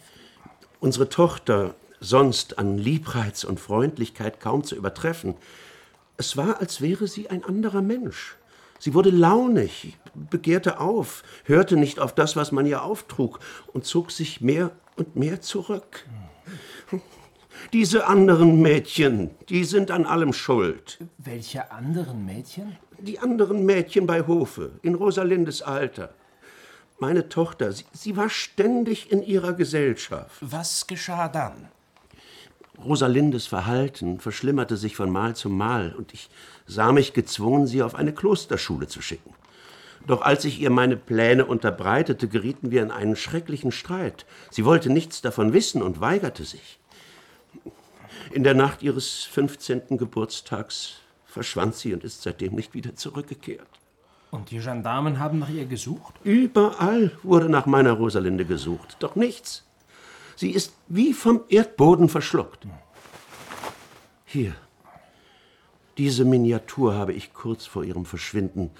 Unsere 0.80 1.08
Tochter 1.08 1.74
sonst 2.00 2.58
an 2.58 2.78
Liebreiz 2.78 3.44
und 3.44 3.60
Freundlichkeit 3.60 4.40
kaum 4.40 4.64
zu 4.64 4.76
übertreffen. 4.76 5.34
Es 6.16 6.36
war, 6.36 6.60
als 6.60 6.80
wäre 6.80 7.06
sie 7.06 7.28
ein 7.30 7.44
anderer 7.44 7.82
Mensch. 7.82 8.36
Sie 8.78 8.94
wurde 8.94 9.10
launig, 9.10 9.96
begehrte 10.14 10.80
auf, 10.80 11.22
hörte 11.44 11.76
nicht 11.76 11.98
auf 11.98 12.14
das, 12.14 12.36
was 12.36 12.52
man 12.52 12.66
ihr 12.66 12.82
auftrug, 12.82 13.40
und 13.72 13.84
zog 13.84 14.10
sich 14.10 14.40
mehr 14.40 14.70
und 14.96 15.16
mehr 15.16 15.40
zurück. 15.40 16.06
Diese 17.72 18.06
anderen 18.06 18.60
Mädchen, 18.60 19.30
die 19.48 19.64
sind 19.64 19.90
an 19.90 20.04
allem 20.04 20.32
schuld. 20.32 20.98
Welche 21.18 21.70
anderen 21.70 22.24
Mädchen? 22.24 22.76
Die 22.98 23.18
anderen 23.18 23.64
Mädchen 23.64 24.06
bei 24.06 24.26
Hofe, 24.26 24.72
in 24.82 24.94
Rosalindes 24.94 25.62
Alter. 25.62 26.14
Meine 26.98 27.28
Tochter, 27.28 27.72
sie, 27.72 27.84
sie 27.92 28.16
war 28.16 28.30
ständig 28.30 29.10
in 29.10 29.22
ihrer 29.22 29.52
Gesellschaft. 29.52 30.36
Was 30.40 30.86
geschah 30.86 31.28
dann? 31.28 31.68
Rosalindes 32.84 33.46
Verhalten 33.46 34.20
verschlimmerte 34.20 34.76
sich 34.76 34.96
von 34.96 35.10
Mal 35.10 35.34
zu 35.34 35.48
Mal, 35.48 35.94
und 35.96 36.12
ich 36.12 36.28
sah 36.66 36.92
mich 36.92 37.12
gezwungen, 37.12 37.66
sie 37.66 37.82
auf 37.82 37.94
eine 37.94 38.12
Klosterschule 38.12 38.86
zu 38.86 39.00
schicken. 39.00 39.34
Doch 40.06 40.22
als 40.22 40.44
ich 40.44 40.60
ihr 40.60 40.70
meine 40.70 40.96
Pläne 40.96 41.46
unterbreitete, 41.46 42.28
gerieten 42.28 42.70
wir 42.70 42.82
in 42.82 42.90
einen 42.90 43.16
schrecklichen 43.16 43.72
Streit. 43.72 44.24
Sie 44.50 44.64
wollte 44.64 44.90
nichts 44.90 45.20
davon 45.20 45.52
wissen 45.52 45.82
und 45.82 46.00
weigerte 46.00 46.44
sich. 46.44 46.78
In 48.30 48.44
der 48.44 48.54
Nacht 48.54 48.82
ihres 48.82 49.24
15. 49.24 49.98
Geburtstags 49.98 51.00
verschwand 51.24 51.74
sie 51.74 51.92
und 51.92 52.04
ist 52.04 52.22
seitdem 52.22 52.54
nicht 52.54 52.74
wieder 52.74 52.94
zurückgekehrt. 52.94 53.66
Und 54.30 54.50
die 54.50 54.58
Gendarmen 54.58 55.18
haben 55.18 55.38
nach 55.38 55.48
ihr 55.48 55.66
gesucht? 55.66 56.14
Überall 56.22 57.12
wurde 57.22 57.48
nach 57.48 57.66
meiner 57.66 57.92
Rosalinde 57.92 58.44
gesucht, 58.44 58.96
doch 59.00 59.16
nichts. 59.16 59.65
Sie 60.36 60.50
ist 60.50 60.74
wie 60.88 61.12
vom 61.12 61.40
Erdboden 61.48 62.08
verschluckt. 62.08 62.66
Hier. 64.26 64.54
Diese 65.96 66.26
Miniatur 66.26 66.94
habe 66.94 67.14
ich 67.14 67.32
kurz 67.32 67.64
vor 67.64 67.82
ihrem 67.82 68.04
Verschwinden 68.04 68.70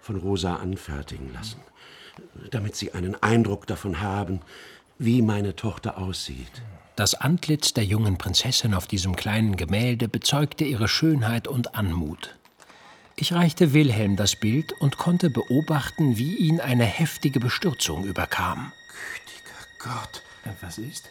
von 0.00 0.16
Rosa 0.16 0.56
anfertigen 0.56 1.32
lassen, 1.32 1.60
damit 2.50 2.76
Sie 2.76 2.92
einen 2.92 3.20
Eindruck 3.22 3.66
davon 3.66 4.02
haben, 4.02 4.40
wie 4.98 5.22
meine 5.22 5.56
Tochter 5.56 5.96
aussieht. 5.96 6.62
Das 6.94 7.14
Antlitz 7.14 7.72
der 7.72 7.84
jungen 7.84 8.18
Prinzessin 8.18 8.74
auf 8.74 8.86
diesem 8.86 9.16
kleinen 9.16 9.56
Gemälde 9.56 10.08
bezeugte 10.08 10.64
ihre 10.64 10.88
Schönheit 10.88 11.48
und 11.48 11.74
Anmut. 11.74 12.36
Ich 13.16 13.32
reichte 13.32 13.72
Wilhelm 13.72 14.16
das 14.16 14.36
Bild 14.36 14.72
und 14.80 14.98
konnte 14.98 15.30
beobachten, 15.30 16.18
wie 16.18 16.36
ihn 16.36 16.60
eine 16.60 16.84
heftige 16.84 17.40
Bestürzung 17.40 18.04
überkam. 18.04 18.72
Gütiger 19.14 19.94
Gott, 19.94 20.22
was 20.60 20.78
ist? 20.78 21.10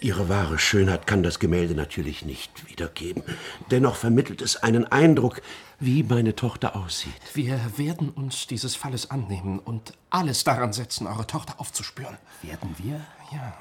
Ihre 0.00 0.28
wahre 0.28 0.58
Schönheit 0.58 1.06
kann 1.06 1.22
das 1.22 1.40
Gemälde 1.40 1.74
natürlich 1.74 2.24
nicht 2.24 2.68
wiedergeben. 2.68 3.22
Dennoch 3.70 3.96
vermittelt 3.96 4.40
es 4.40 4.56
einen 4.56 4.86
Eindruck, 4.86 5.42
wie 5.80 6.04
meine 6.04 6.36
Tochter 6.36 6.76
aussieht. 6.76 7.12
Wir 7.34 7.60
werden 7.76 8.10
uns 8.10 8.46
dieses 8.46 8.76
Falles 8.76 9.10
annehmen 9.10 9.58
und 9.58 9.92
alles 10.10 10.44
daran 10.44 10.72
setzen, 10.72 11.06
eure 11.06 11.26
Tochter 11.26 11.54
aufzuspüren. 11.58 12.16
Werden 12.42 12.74
wir? 12.78 13.00
Ja. 13.32 13.54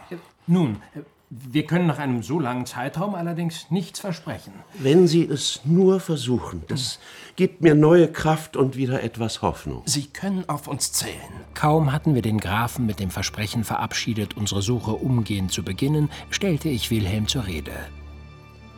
Nun, 0.45 0.81
wir 1.29 1.65
können 1.65 1.87
nach 1.87 1.99
einem 1.99 2.23
so 2.23 2.39
langen 2.39 2.65
Zeitraum 2.65 3.13
allerdings 3.13 3.69
nichts 3.69 3.99
versprechen. 3.99 4.53
Wenn 4.79 5.07
Sie 5.07 5.23
es 5.23 5.59
nur 5.65 5.99
versuchen, 5.99 6.63
das 6.69 6.99
gibt 7.35 7.61
mir 7.61 7.75
neue 7.75 8.09
Kraft 8.09 8.55
und 8.55 8.77
wieder 8.77 9.03
etwas 9.03 9.41
Hoffnung. 9.41 9.81
Sie 9.85 10.05
können 10.05 10.47
auf 10.47 10.69
uns 10.69 10.93
zählen. 10.93 11.15
Kaum 11.53 11.91
hatten 11.91 12.15
wir 12.15 12.21
den 12.21 12.39
Grafen 12.39 12.85
mit 12.85 13.01
dem 13.01 13.09
Versprechen 13.09 13.65
verabschiedet, 13.65 14.37
unsere 14.37 14.61
Suche 14.61 14.91
umgehend 14.91 15.51
zu 15.51 15.63
beginnen, 15.63 16.09
stellte 16.29 16.69
ich 16.69 16.91
Wilhelm 16.91 17.27
zur 17.27 17.45
Rede. 17.45 17.73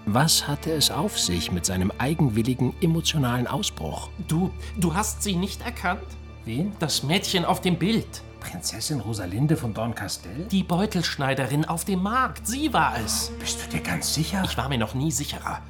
Was 0.07 0.47
hatte 0.47 0.71
es 0.71 0.89
auf 0.89 1.19
sich 1.19 1.51
mit 1.51 1.67
seinem 1.67 1.91
eigenwilligen, 1.99 2.73
emotionalen 2.81 3.45
Ausbruch? 3.45 4.09
Du, 4.27 4.49
du 4.79 4.95
hast 4.95 5.21
sie 5.21 5.35
nicht 5.35 5.61
erkannt? 5.61 6.01
Wen? 6.45 6.71
Das 6.79 7.03
Mädchen 7.03 7.45
auf 7.45 7.61
dem 7.61 7.77
Bild. 7.77 8.23
Prinzessin 8.39 8.99
Rosalinde 8.99 9.55
von 9.57 9.73
Dorncastel? 9.73 10.47
Die 10.51 10.63
Beutelschneiderin 10.63 11.65
auf 11.65 11.85
dem 11.85 12.01
Markt, 12.01 12.47
sie 12.47 12.73
war 12.73 12.97
es. 12.97 13.31
Bist 13.39 13.59
du 13.61 13.69
dir 13.69 13.83
ganz 13.83 14.13
sicher? 14.13 14.43
Ich 14.45 14.57
war 14.57 14.69
mir 14.69 14.77
noch 14.77 14.93
nie 14.93 15.11
sicherer. 15.11 15.61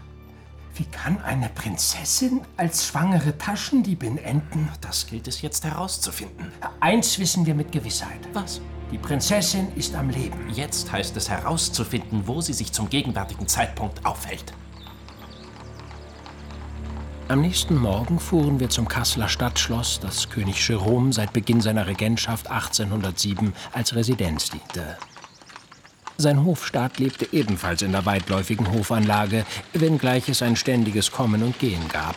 Wie 0.76 0.86
kann 0.86 1.22
eine 1.22 1.50
Prinzessin 1.50 2.42
als 2.56 2.88
schwangere 2.88 3.38
Taschendiebin 3.38 4.18
enden? 4.18 4.70
Das 4.80 5.08
gilt 5.08 5.28
es 5.28 5.42
jetzt 5.42 5.66
herauszufinden. 5.66 6.52
Eins 6.80 7.20
wissen 7.20 7.46
wir 7.46 7.54
mit 7.54 7.72
Gewissheit. 7.72 8.30
Was? 8.34 8.62
Die 8.92 8.98
Prinzessin 8.98 9.68
ist 9.76 9.94
am 9.94 10.10
Leben. 10.10 10.50
Jetzt 10.50 10.92
heißt 10.92 11.18
es 11.18 11.30
herauszufinden, 11.30 12.24
wo 12.26 12.42
sie 12.42 12.54
sich 12.54 12.72
zum 12.72 12.90
gegenwärtigen 12.90 13.48
Zeitpunkt 13.48 14.06
aufhält. 14.06 14.54
Am 17.30 17.42
nächsten 17.42 17.78
Morgen 17.78 18.20
fuhren 18.20 18.60
wir 18.60 18.72
zum 18.72 18.88
Kasseler 18.88 19.30
Stadtschloss, 19.30 20.00
das 20.00 20.32
König 20.32 20.56
Jérôme 20.62 21.14
seit 21.14 21.32
Beginn 21.32 21.62
seiner 21.62 21.86
Regentschaft 21.86 22.50
1807 22.50 23.54
als 23.72 23.94
Residenz 23.96 24.50
diente. 24.50 24.98
Sein 26.18 26.44
Hofstaat 26.44 26.98
lebte 26.98 27.32
ebenfalls 27.32 27.84
in 27.84 27.92
der 27.92 28.08
weitläufigen 28.08 28.72
Hofanlage, 28.72 29.46
wenngleich 29.74 30.28
es 30.28 30.42
ein 30.42 30.56
ständiges 30.56 31.12
Kommen 31.12 31.44
und 31.44 31.60
Gehen 31.60 31.88
gab. 31.90 32.16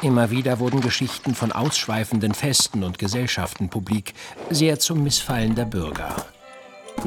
Immer 0.00 0.30
wieder 0.30 0.60
wurden 0.60 0.80
Geschichten 0.80 1.34
von 1.34 1.50
ausschweifenden 1.50 2.32
Festen 2.32 2.84
und 2.84 3.00
Gesellschaften 3.00 3.68
publik, 3.68 4.14
sehr 4.48 4.78
zum 4.78 5.02
Missfallen 5.02 5.56
der 5.56 5.64
Bürger. 5.64 6.14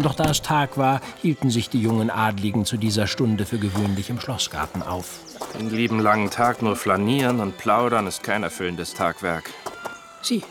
Doch 0.02 0.16
da 0.16 0.32
es 0.32 0.42
Tag 0.42 0.78
war, 0.78 1.02
hielten 1.22 1.50
sich 1.50 1.70
die 1.70 1.82
jungen 1.82 2.10
Adligen 2.10 2.66
zu 2.66 2.78
dieser 2.78 3.08
Stunde 3.08 3.46
für 3.46 3.60
gewöhnlich 3.60 4.10
im 4.10 4.20
Schlossgarten 4.20 4.82
auf. 4.82 5.20
Den 5.58 5.70
lieben 5.70 6.00
langen 6.00 6.30
Tag 6.30 6.62
nur 6.62 6.76
flanieren 6.76 7.40
und 7.40 7.58
plaudern 7.58 8.08
ist 8.08 8.24
kein 8.24 8.44
erfüllendes 8.44 8.94
Tagwerk. 8.94 9.52
Sieh, 10.22 10.44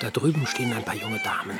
da 0.00 0.10
drüben 0.10 0.46
stehen 0.46 0.72
ein 0.72 0.84
paar 0.84 0.96
junge 0.96 1.20
Damen. 1.22 1.58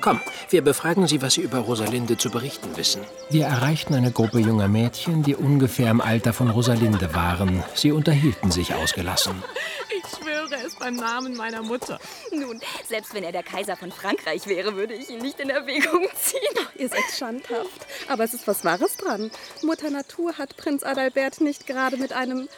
Komm, 0.00 0.20
wir 0.48 0.62
befragen 0.62 1.06
Sie, 1.06 1.20
was 1.20 1.34
Sie 1.34 1.42
über 1.42 1.58
Rosalinde 1.58 2.16
zu 2.16 2.30
berichten 2.30 2.76
wissen. 2.76 3.02
Wir 3.28 3.46
erreichten 3.46 3.94
eine 3.94 4.12
Gruppe 4.12 4.38
junger 4.38 4.68
Mädchen, 4.68 5.22
die 5.22 5.34
ungefähr 5.34 5.90
im 5.90 6.00
Alter 6.00 6.32
von 6.32 6.48
Rosalinde 6.48 7.12
waren. 7.14 7.62
Sie 7.74 7.92
unterhielten 7.92 8.50
sich 8.50 8.72
ausgelassen. 8.74 9.42
Ich 9.90 10.04
schwöre 10.16 10.54
es 10.64 10.76
beim 10.76 10.94
Namen 10.96 11.36
meiner 11.36 11.62
Mutter. 11.62 11.98
Nun, 12.32 12.60
selbst 12.88 13.12
wenn 13.14 13.24
er 13.24 13.32
der 13.32 13.42
Kaiser 13.42 13.76
von 13.76 13.90
Frankreich 13.90 14.46
wäre, 14.46 14.76
würde 14.76 14.94
ich 14.94 15.10
ihn 15.10 15.20
nicht 15.20 15.40
in 15.40 15.50
Erwägung 15.50 16.06
ziehen. 16.22 16.40
Ihr 16.76 16.88
seid 16.88 17.04
schandhaft. 17.18 17.86
Aber 18.08 18.24
es 18.24 18.32
ist 18.32 18.46
was 18.46 18.64
Wahres 18.64 18.96
dran. 18.96 19.30
Mutter 19.62 19.90
Natur 19.90 20.38
hat 20.38 20.56
Prinz 20.56 20.82
Adalbert 20.82 21.40
nicht 21.40 21.66
gerade 21.66 21.96
mit 21.96 22.12
einem 22.12 22.48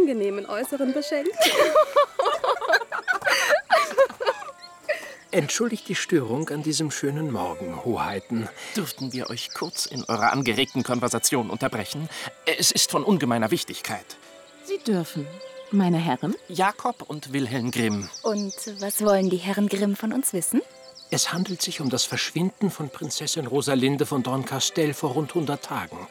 angenehmen 0.00 0.44
Äußeren 0.46 0.92
beschenkt. 0.92 1.30
Entschuldigt 5.32 5.88
die 5.88 5.94
Störung 5.94 6.48
an 6.48 6.64
diesem 6.64 6.90
schönen 6.90 7.30
Morgen, 7.30 7.84
Hoheiten. 7.84 8.48
Dürften 8.74 9.12
wir 9.12 9.30
euch 9.30 9.54
kurz 9.54 9.86
in 9.86 10.02
eurer 10.04 10.32
angeregten 10.32 10.82
Konversation 10.82 11.50
unterbrechen? 11.50 12.08
Es 12.46 12.72
ist 12.72 12.90
von 12.90 13.04
ungemeiner 13.04 13.52
Wichtigkeit. 13.52 14.16
Sie 14.64 14.78
dürfen. 14.78 15.28
Meine 15.70 15.98
Herren? 15.98 16.34
Jakob 16.48 17.02
und 17.08 17.32
Wilhelm 17.32 17.70
Grimm. 17.70 18.08
Und 18.22 18.54
was 18.80 19.04
wollen 19.04 19.30
die 19.30 19.36
Herren 19.36 19.68
Grimm 19.68 19.94
von 19.94 20.12
uns 20.12 20.32
wissen? 20.32 20.62
Es 21.12 21.32
handelt 21.32 21.62
sich 21.62 21.80
um 21.80 21.90
das 21.90 22.04
Verschwinden 22.04 22.70
von 22.70 22.90
Prinzessin 22.90 23.46
Rosalinde 23.46 24.06
von 24.06 24.24
Dorncastel 24.24 24.94
vor 24.94 25.12
rund 25.12 25.30
100 25.30 25.64
Tagen. 25.64 26.08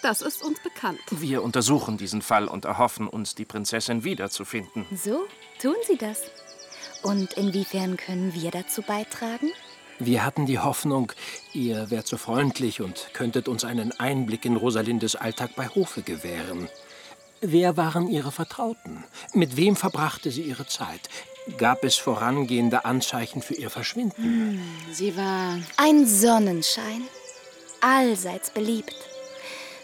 Das 0.00 0.22
ist 0.22 0.42
uns 0.42 0.62
bekannt. 0.62 1.00
Wir 1.10 1.42
untersuchen 1.42 1.98
diesen 1.98 2.22
Fall 2.22 2.48
und 2.48 2.64
erhoffen 2.64 3.06
uns, 3.08 3.34
die 3.34 3.44
Prinzessin 3.44 4.04
wiederzufinden. 4.04 4.86
So, 4.94 5.26
tun 5.60 5.74
Sie 5.86 5.98
das. 5.98 6.22
Und 7.02 7.34
inwiefern 7.34 7.96
können 7.96 8.34
wir 8.34 8.50
dazu 8.50 8.82
beitragen? 8.82 9.50
Wir 9.98 10.24
hatten 10.24 10.46
die 10.46 10.60
Hoffnung, 10.60 11.12
ihr 11.52 11.90
wärt 11.90 12.06
so 12.06 12.16
freundlich 12.16 12.80
und 12.80 13.08
könntet 13.14 13.48
uns 13.48 13.64
einen 13.64 13.92
Einblick 13.98 14.44
in 14.44 14.56
Rosalindes 14.56 15.16
Alltag 15.16 15.50
bei 15.56 15.68
Hofe 15.68 16.02
gewähren. 16.02 16.68
Wer 17.40 17.76
waren 17.76 18.08
ihre 18.08 18.30
Vertrauten? 18.30 19.04
Mit 19.32 19.56
wem 19.56 19.74
verbrachte 19.74 20.30
sie 20.30 20.42
ihre 20.42 20.66
Zeit? 20.66 21.08
Gab 21.56 21.82
es 21.82 21.96
vorangehende 21.96 22.84
Anzeichen 22.84 23.42
für 23.42 23.54
ihr 23.54 23.70
Verschwinden? 23.70 24.22
Hm, 24.22 24.60
sie 24.92 25.16
war 25.16 25.58
ein 25.76 26.06
Sonnenschein, 26.06 27.02
allseits 27.80 28.50
beliebt. 28.50 28.96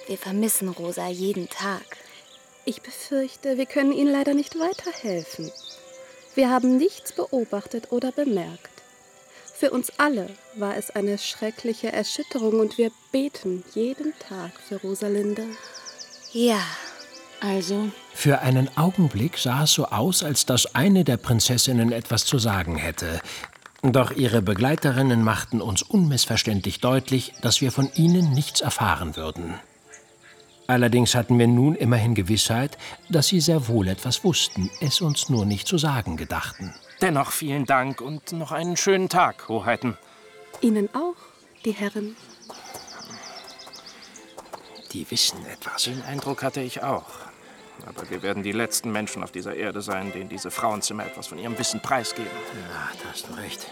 Wir 0.06 0.18
vermissen 0.18 0.68
Rosa 0.68 1.09
jeden 1.09 1.49
Tag. 1.49 1.97
Ich 2.66 2.83
befürchte, 2.83 3.56
wir 3.56 3.66
können 3.66 3.92
Ihnen 3.92 4.12
leider 4.12 4.35
nicht 4.35 4.59
weiterhelfen. 4.59 5.50
Wir 6.35 6.50
haben 6.50 6.76
nichts 6.76 7.12
beobachtet 7.12 7.93
oder 7.93 8.11
bemerkt. 8.12 8.71
Für 9.57 9.71
uns 9.71 9.93
alle 9.99 10.29
war 10.57 10.76
es 10.76 10.91
eine 10.91 11.17
schreckliche 11.17 11.93
Erschütterung 11.93 12.59
und 12.59 12.76
wir 12.76 12.91
beten 13.12 13.64
jeden 13.75 14.12
Tag 14.19 14.50
für 14.61 14.76
Rosalinde. 14.76 15.45
Ja, 16.33 16.61
also. 17.41 17.88
Für 18.12 18.41
einen 18.41 18.69
Augenblick 18.76 19.38
sah 19.38 19.64
es 19.64 19.73
so 19.73 19.87
aus, 19.87 20.25
als 20.25 20.45
dass 20.45 20.75
eine 20.75 21.05
der 21.05 21.19
Prinzessinnen 21.19 21.93
etwas 21.93 22.25
zu 22.25 22.38
sagen 22.38 22.76
hätte. 22.76 23.21
Doch 23.83 24.11
ihre 24.11 24.43
Begleiterinnen 24.43 25.23
machten 25.23 25.61
uns 25.61 25.83
unmissverständlich 25.83 26.81
deutlich, 26.81 27.35
dass 27.43 27.61
wir 27.61 27.71
von 27.71 27.91
ihnen 27.95 28.33
nichts 28.33 28.61
erfahren 28.61 29.14
würden. 29.14 29.61
Allerdings 30.66 31.14
hatten 31.14 31.38
wir 31.38 31.47
nun 31.47 31.75
immerhin 31.75 32.14
Gewissheit, 32.14 32.78
dass 33.11 33.28
sie 33.28 33.40
sehr 33.40 33.68
wohl 33.68 33.88
etwas 33.88 34.25
wussten, 34.25 34.71
es 34.80 35.00
uns 35.00 35.28
nur 35.28 35.44
nicht 35.44 35.68
zu 35.68 35.76
sagen 35.76 36.16
gedachten. 36.16 36.75
Dennoch 37.02 37.33
vielen 37.33 37.66
Dank 37.66 38.00
und 38.00 38.33
noch 38.33 38.52
einen 38.52 38.76
schönen 38.76 39.09
Tag, 39.09 39.49
Hoheiten. 39.49 39.99
Ihnen 40.62 40.88
auch, 40.94 41.16
die 41.64 41.73
Herren. 41.73 42.16
Die 44.92 45.11
wissen 45.11 45.44
etwas. 45.47 45.85
Den 45.85 46.02
Eindruck 46.02 46.42
hatte 46.42 46.61
ich 46.61 46.83
auch. 46.83 47.11
Aber 47.85 48.09
wir 48.09 48.23
werden 48.23 48.42
die 48.42 48.52
letzten 48.52 48.92
Menschen 48.92 49.23
auf 49.23 49.33
dieser 49.33 49.54
Erde 49.54 49.83
sein, 49.83 50.12
denen 50.12 50.30
diese 50.30 50.50
Frauenzimmer 50.50 51.04
etwas 51.04 51.26
von 51.26 51.38
ihrem 51.38 51.59
Wissen 51.59 51.81
preisgeben. 51.81 52.31
Ja, 52.55 52.90
da 53.03 53.11
hast 53.11 53.29
du 53.29 53.35
recht. 53.35 53.66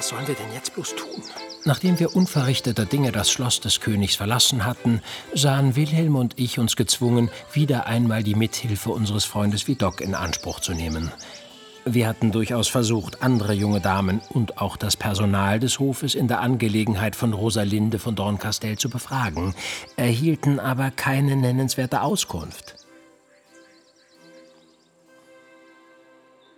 Was 0.00 0.08
sollen 0.08 0.26
wir 0.26 0.34
denn 0.34 0.50
jetzt 0.54 0.72
bloß 0.72 0.96
tun? 0.96 1.22
Nachdem 1.66 2.00
wir 2.00 2.16
unverrichteter 2.16 2.86
Dinge 2.86 3.12
das 3.12 3.30
Schloss 3.30 3.60
des 3.60 3.80
Königs 3.80 4.16
verlassen 4.16 4.64
hatten, 4.64 5.02
sahen 5.34 5.76
Wilhelm 5.76 6.16
und 6.16 6.40
ich 6.40 6.58
uns 6.58 6.74
gezwungen, 6.74 7.30
wieder 7.52 7.84
einmal 7.84 8.22
die 8.22 8.34
Mithilfe 8.34 8.92
unseres 8.92 9.26
Freundes 9.26 9.68
Vidocq 9.68 10.00
in 10.00 10.14
Anspruch 10.14 10.60
zu 10.60 10.72
nehmen. 10.72 11.12
Wir 11.84 12.08
hatten 12.08 12.32
durchaus 12.32 12.68
versucht, 12.68 13.22
andere 13.22 13.52
junge 13.52 13.82
Damen 13.82 14.22
und 14.30 14.56
auch 14.56 14.78
das 14.78 14.96
Personal 14.96 15.60
des 15.60 15.78
Hofes 15.78 16.14
in 16.14 16.28
der 16.28 16.40
Angelegenheit 16.40 17.14
von 17.14 17.34
Rosalinde 17.34 17.98
von 17.98 18.14
Dorncastel 18.14 18.78
zu 18.78 18.88
befragen, 18.88 19.54
erhielten 19.98 20.60
aber 20.60 20.90
keine 20.90 21.36
nennenswerte 21.36 22.00
Auskunft. 22.00 22.79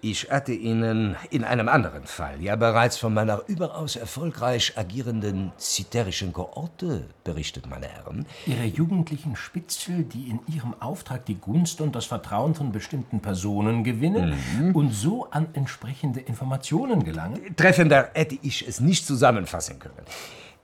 Ich 0.05 0.33
hatte 0.33 0.53
Ihnen 0.53 1.15
in 1.31 1.45
einem 1.45 1.69
anderen 1.69 2.07
Fall 2.07 2.43
ja 2.43 2.57
bereits 2.57 2.97
von 2.97 3.15
meiner 3.15 3.43
überaus 3.47 3.95
erfolgreich 3.95 4.77
agierenden 4.77 5.53
ziterischen 5.59 6.33
Kohorte 6.33 7.05
berichtet, 7.23 7.71
meine 7.71 7.87
Herren. 7.87 8.27
Ihre 8.45 8.65
jugendlichen 8.65 9.37
Spitzel, 9.37 10.03
die 10.03 10.29
in 10.29 10.41
ihrem 10.53 10.75
Auftrag 10.83 11.25
die 11.27 11.37
Gunst 11.37 11.81
und 11.81 11.95
das 11.95 12.07
Vertrauen 12.07 12.57
von 12.57 12.73
bestimmten 12.73 13.21
Personen 13.21 13.85
gewinnen 13.85 14.35
mhm. 14.59 14.75
und 14.75 14.91
so 14.91 15.31
an 15.31 15.47
entsprechende 15.53 16.19
Informationen 16.19 17.05
gelangen? 17.05 17.55
Treffender 17.55 18.11
hätte 18.13 18.37
ich 18.43 18.67
es 18.67 18.81
nicht 18.81 19.07
zusammenfassen 19.07 19.79
können. 19.79 19.95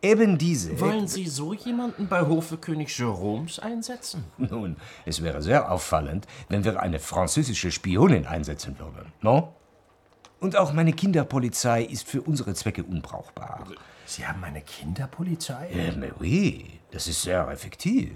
Eben 0.00 0.38
diese. 0.38 0.78
Wollen 0.78 1.08
Sie 1.08 1.26
so 1.26 1.52
jemanden 1.52 2.06
bei 2.06 2.20
Hofe 2.20 2.56
König 2.56 2.90
Jérômes 2.90 3.58
einsetzen? 3.58 4.24
Nun, 4.38 4.76
es 5.04 5.22
wäre 5.22 5.42
sehr 5.42 5.72
auffallend, 5.72 6.26
wenn 6.48 6.64
wir 6.64 6.80
eine 6.80 7.00
französische 7.00 7.72
Spionin 7.72 8.26
einsetzen 8.26 8.78
würden. 8.78 9.12
No? 9.22 9.54
Und 10.38 10.56
auch 10.56 10.72
meine 10.72 10.92
Kinderpolizei 10.92 11.82
ist 11.82 12.08
für 12.08 12.22
unsere 12.22 12.54
Zwecke 12.54 12.84
unbrauchbar. 12.84 13.66
Sie 14.06 14.24
haben 14.24 14.42
eine 14.44 14.60
Kinderpolizei? 14.60 15.68
Ja, 15.74 15.92
mais 15.96 16.12
oui, 16.20 16.78
das 16.92 17.08
ist 17.08 17.22
sehr 17.22 17.48
effektiv. 17.48 18.12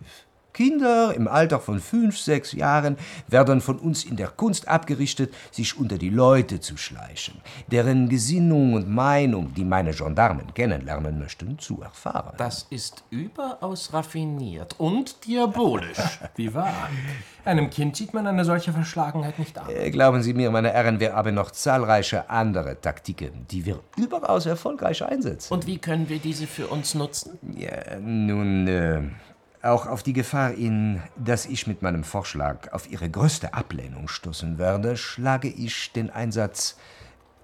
Kinder 0.52 1.14
im 1.14 1.28
Alter 1.28 1.60
von 1.60 1.80
fünf, 1.80 2.18
sechs 2.18 2.52
Jahren 2.52 2.96
werden 3.28 3.60
von 3.60 3.78
uns 3.78 4.04
in 4.04 4.16
der 4.16 4.28
Kunst 4.28 4.68
abgerichtet, 4.68 5.32
sich 5.50 5.78
unter 5.78 5.98
die 5.98 6.10
Leute 6.10 6.60
zu 6.60 6.76
schleichen, 6.76 7.40
deren 7.68 8.08
Gesinnung 8.08 8.74
und 8.74 8.88
Meinung, 8.88 9.54
die 9.54 9.64
meine 9.64 9.92
Gendarmen 9.92 10.52
kennenlernen 10.54 11.18
möchten, 11.18 11.58
zu 11.58 11.80
erfahren. 11.80 12.34
Das 12.36 12.66
ist 12.70 13.04
überaus 13.10 13.92
raffiniert 13.92 14.74
und 14.78 15.26
diabolisch. 15.26 15.98
Wie 16.36 16.52
wahr? 16.52 16.88
Einem 17.44 17.70
Kind 17.70 17.96
sieht 17.96 18.14
man 18.14 18.26
eine 18.26 18.44
solche 18.44 18.72
Verschlagenheit 18.72 19.38
nicht 19.38 19.58
an. 19.58 19.68
Äh, 19.68 19.90
glauben 19.90 20.22
Sie 20.22 20.32
mir, 20.32 20.50
meine 20.50 20.70
Herren, 20.70 21.00
wir 21.00 21.14
haben 21.14 21.34
noch 21.34 21.50
zahlreiche 21.50 22.30
andere 22.30 22.80
Taktiken, 22.80 23.46
die 23.50 23.66
wir 23.66 23.80
überaus 23.96 24.46
erfolgreich 24.46 25.04
einsetzen. 25.04 25.52
Und 25.52 25.66
wie 25.66 25.78
können 25.78 26.08
wir 26.08 26.18
diese 26.18 26.46
für 26.46 26.68
uns 26.68 26.94
nutzen? 26.94 27.38
Ja, 27.56 27.98
nun, 27.98 28.68
äh, 28.68 29.02
auch 29.62 29.87
auf 29.87 30.03
die 30.03 30.12
Gefahr 30.12 30.51
hin, 30.51 31.03
dass 31.16 31.46
ich 31.46 31.66
mit 31.66 31.83
meinem 31.83 32.05
Vorschlag 32.05 32.72
auf 32.72 32.90
Ihre 32.90 33.09
größte 33.09 33.55
Ablehnung 33.55 34.09
stoßen 34.09 34.59
werde, 34.59 34.96
schlage 34.96 35.48
ich 35.48 35.92
den 35.92 36.11
Einsatz 36.11 36.77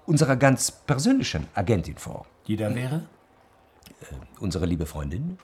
unserer 0.05 0.35
ganz 0.35 0.71
persönlichen 0.71 1.47
Agentin 1.53 1.97
vor. 1.97 2.25
Die 2.47 2.57
da 2.57 2.73
wäre? 2.73 3.03
Äh, 4.01 4.15
unsere 4.39 4.65
liebe 4.65 4.85
Freundin? 4.85 5.37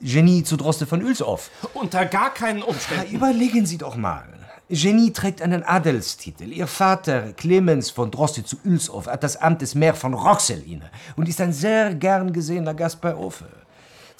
Genie 0.00 0.44
zu 0.44 0.56
Droste 0.56 0.86
von 0.86 1.02
Ulshoff. 1.02 1.50
Unter 1.74 2.06
gar 2.06 2.32
keinen 2.32 2.62
Umständen. 2.62 3.06
Ja, 3.10 3.16
überlegen 3.16 3.66
Sie 3.66 3.78
doch 3.78 3.96
mal. 3.96 4.28
Genie 4.68 5.12
trägt 5.12 5.42
einen 5.42 5.64
Adelstitel. 5.64 6.52
Ihr 6.52 6.68
Vater, 6.68 7.32
Clemens 7.32 7.90
von 7.90 8.10
Droste 8.10 8.44
zu 8.44 8.58
Ulshoff, 8.64 9.06
hat 9.08 9.24
das 9.24 9.36
Amt 9.36 9.60
des 9.60 9.74
Maire 9.74 9.96
von 9.96 10.14
Roxel 10.14 10.62
inne 10.62 10.88
und 11.16 11.28
ist 11.28 11.40
ein 11.40 11.52
sehr 11.52 11.94
gern 11.94 12.32
gesehener 12.32 12.74
Gast 12.74 13.00
bei 13.00 13.14
Ofe. 13.14 13.46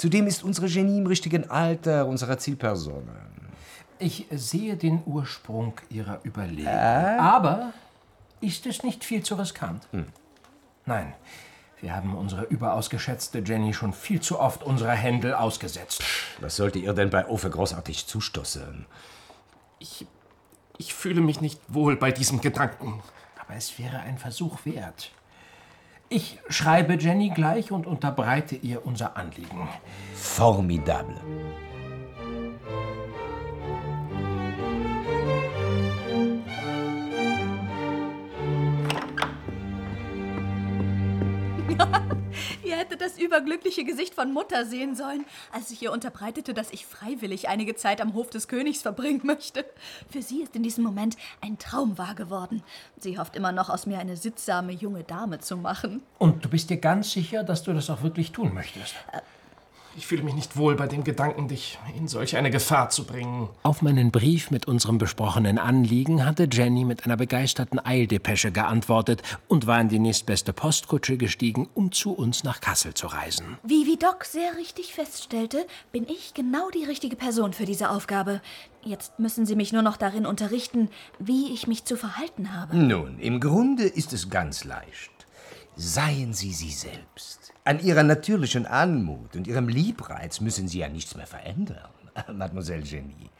Zudem 0.02 0.26
ist 0.26 0.42
unsere 0.42 0.66
Genie 0.66 0.98
im 0.98 1.06
richtigen 1.06 1.48
Alter 1.48 2.06
unserer 2.06 2.36
Zielperson. 2.36 3.08
Ich 4.00 4.26
sehe 4.32 4.76
den 4.76 5.00
Ursprung 5.06 5.74
Ihrer 5.90 6.18
Überlegung. 6.24 6.66
Äh? 6.66 7.18
Aber 7.20 7.72
ist 8.40 8.66
es 8.66 8.82
nicht 8.82 9.04
viel 9.04 9.22
zu 9.22 9.36
riskant? 9.36 9.86
Hm. 9.92 10.06
Nein, 10.86 11.12
wir 11.80 11.94
haben 11.94 12.16
unsere 12.16 12.42
überaus 12.46 12.90
geschätzte 12.90 13.44
Jenny 13.46 13.72
schon 13.74 13.92
viel 13.92 14.18
zu 14.18 14.40
oft 14.40 14.64
unserer 14.64 14.90
Händel 14.90 15.34
ausgesetzt. 15.34 16.02
Was 16.40 16.56
sollte 16.56 16.80
ihr 16.80 16.94
denn 16.94 17.10
bei 17.10 17.28
Ofe 17.28 17.50
großartig 17.50 18.08
zustoßen? 18.08 18.86
Ich, 19.78 20.04
ich 20.78 20.94
fühle 20.94 21.20
mich 21.20 21.40
nicht 21.40 21.60
wohl 21.68 21.94
bei 21.94 22.10
diesem 22.10 22.40
Gedanken. 22.40 23.00
Aber 23.38 23.54
es 23.54 23.78
wäre 23.78 24.00
ein 24.00 24.18
Versuch 24.18 24.64
wert. 24.64 25.12
Ich 26.14 26.38
schreibe 26.50 26.98
Jenny 26.98 27.30
gleich 27.30 27.72
und 27.72 27.86
unterbreite 27.86 28.54
ihr 28.54 28.84
unser 28.84 29.16
Anliegen. 29.16 29.66
Formidable. 30.14 31.16
das 42.90 43.18
überglückliche 43.18 43.84
Gesicht 43.84 44.14
von 44.14 44.32
Mutter 44.32 44.64
sehen 44.64 44.94
sollen, 44.94 45.24
als 45.52 45.70
ich 45.70 45.82
ihr 45.82 45.92
unterbreitete, 45.92 46.54
dass 46.54 46.70
ich 46.70 46.86
freiwillig 46.86 47.48
einige 47.48 47.74
Zeit 47.76 48.00
am 48.00 48.14
Hof 48.14 48.30
des 48.30 48.48
Königs 48.48 48.82
verbringen 48.82 49.20
möchte. 49.24 49.64
Für 50.10 50.22
sie 50.22 50.42
ist 50.42 50.56
in 50.56 50.62
diesem 50.62 50.84
Moment 50.84 51.16
ein 51.40 51.58
Traum 51.58 51.98
wahr 51.98 52.14
geworden. 52.14 52.62
Sie 52.98 53.18
hofft 53.18 53.36
immer 53.36 53.52
noch, 53.52 53.70
aus 53.70 53.86
mir 53.86 53.98
eine 53.98 54.16
sittsame 54.16 54.72
junge 54.72 55.04
Dame 55.04 55.38
zu 55.38 55.56
machen. 55.56 56.02
Und 56.18 56.44
du 56.44 56.48
bist 56.48 56.70
dir 56.70 56.78
ganz 56.78 57.12
sicher, 57.12 57.44
dass 57.44 57.62
du 57.62 57.72
das 57.72 57.90
auch 57.90 58.02
wirklich 58.02 58.32
tun 58.32 58.54
möchtest? 58.54 58.94
Äh, 59.12 59.20
ich 59.96 60.06
fühle 60.06 60.22
mich 60.22 60.34
nicht 60.34 60.56
wohl 60.56 60.74
bei 60.74 60.86
dem 60.86 61.04
Gedanken, 61.04 61.48
dich 61.48 61.78
in 61.96 62.08
solch 62.08 62.36
eine 62.36 62.50
Gefahr 62.50 62.88
zu 62.88 63.04
bringen. 63.04 63.48
Auf 63.62 63.82
meinen 63.82 64.10
Brief 64.10 64.50
mit 64.50 64.66
unserem 64.66 64.98
besprochenen 64.98 65.58
Anliegen 65.58 66.24
hatte 66.24 66.48
Jenny 66.50 66.84
mit 66.84 67.04
einer 67.04 67.16
begeisterten 67.16 67.78
Eildepesche 67.78 68.52
geantwortet 68.52 69.22
und 69.48 69.66
war 69.66 69.80
in 69.80 69.88
die 69.88 69.98
nächstbeste 69.98 70.52
Postkutsche 70.52 71.16
gestiegen, 71.16 71.68
um 71.74 71.92
zu 71.92 72.12
uns 72.12 72.44
nach 72.44 72.60
Kassel 72.60 72.94
zu 72.94 73.06
reisen. 73.06 73.58
Wie 73.62 73.86
wie 73.86 73.96
Doc 73.96 74.24
sehr 74.24 74.56
richtig 74.56 74.94
feststellte, 74.94 75.66
bin 75.92 76.06
ich 76.08 76.34
genau 76.34 76.70
die 76.70 76.84
richtige 76.84 77.16
Person 77.16 77.52
für 77.52 77.66
diese 77.66 77.90
Aufgabe. 77.90 78.40
Jetzt 78.84 79.18
müssen 79.18 79.46
Sie 79.46 79.56
mich 79.56 79.72
nur 79.72 79.82
noch 79.82 79.96
darin 79.96 80.26
unterrichten, 80.26 80.88
wie 81.18 81.52
ich 81.52 81.66
mich 81.66 81.84
zu 81.84 81.96
verhalten 81.96 82.52
habe. 82.52 82.76
Nun, 82.76 83.18
im 83.18 83.40
Grunde 83.40 83.84
ist 83.84 84.12
es 84.12 84.30
ganz 84.30 84.64
leicht. 84.64 85.10
Seien 85.76 86.34
Sie 86.34 86.52
sie 86.52 86.70
selbst. 86.70 87.51
An 87.64 87.78
Ihrer 87.78 88.02
natürlichen 88.02 88.66
Anmut 88.66 89.36
und 89.36 89.46
Ihrem 89.46 89.68
Liebreiz 89.68 90.40
müssen 90.40 90.66
Sie 90.66 90.80
ja 90.80 90.88
nichts 90.88 91.14
mehr 91.14 91.28
verändern, 91.28 91.90
Mademoiselle 92.32 92.82
Genie. 92.82 93.30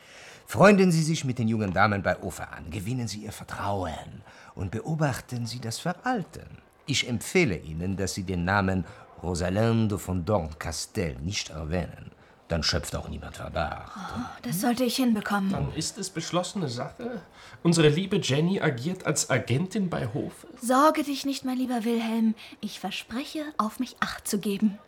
Freunden 0.46 0.92
Sie 0.92 1.02
sich 1.02 1.24
mit 1.24 1.40
den 1.40 1.48
jungen 1.48 1.72
Damen 1.72 2.04
bei 2.04 2.16
Ufer 2.20 2.52
an, 2.52 2.70
gewinnen 2.70 3.08
Sie 3.08 3.24
ihr 3.24 3.32
Vertrauen 3.32 4.22
und 4.54 4.70
beobachten 4.70 5.46
Sie 5.46 5.58
das 5.58 5.80
Verhalten. 5.80 6.46
Ich 6.86 7.08
empfehle 7.08 7.56
Ihnen, 7.56 7.96
dass 7.96 8.14
Sie 8.14 8.22
den 8.22 8.44
Namen 8.44 8.84
Rosalinde 9.24 9.98
von 9.98 10.24
Dorncastel 10.24 11.16
nicht 11.20 11.50
erwähnen 11.50 12.12
dann 12.48 12.62
schöpft 12.62 12.94
auch 12.96 13.08
niemand 13.08 13.36
Verdacht. 13.36 13.92
Oh, 13.96 14.20
das 14.42 14.60
sollte 14.60 14.84
ich 14.84 14.96
hinbekommen. 14.96 15.50
Dann 15.50 15.72
ist 15.74 15.96
es 15.98 16.10
beschlossene 16.10 16.68
Sache. 16.68 17.22
Unsere 17.62 17.88
liebe 17.88 18.16
Jenny 18.16 18.60
agiert 18.60 19.06
als 19.06 19.30
Agentin 19.30 19.88
bei 19.88 20.06
Hofe. 20.12 20.48
Sorge 20.60 21.02
dich 21.02 21.24
nicht, 21.24 21.44
mein 21.44 21.56
lieber 21.56 21.84
Wilhelm. 21.84 22.34
Ich 22.60 22.78
verspreche, 22.78 23.40
auf 23.56 23.78
mich 23.78 23.96
Acht 24.00 24.28
zu 24.28 24.38
geben. 24.38 24.78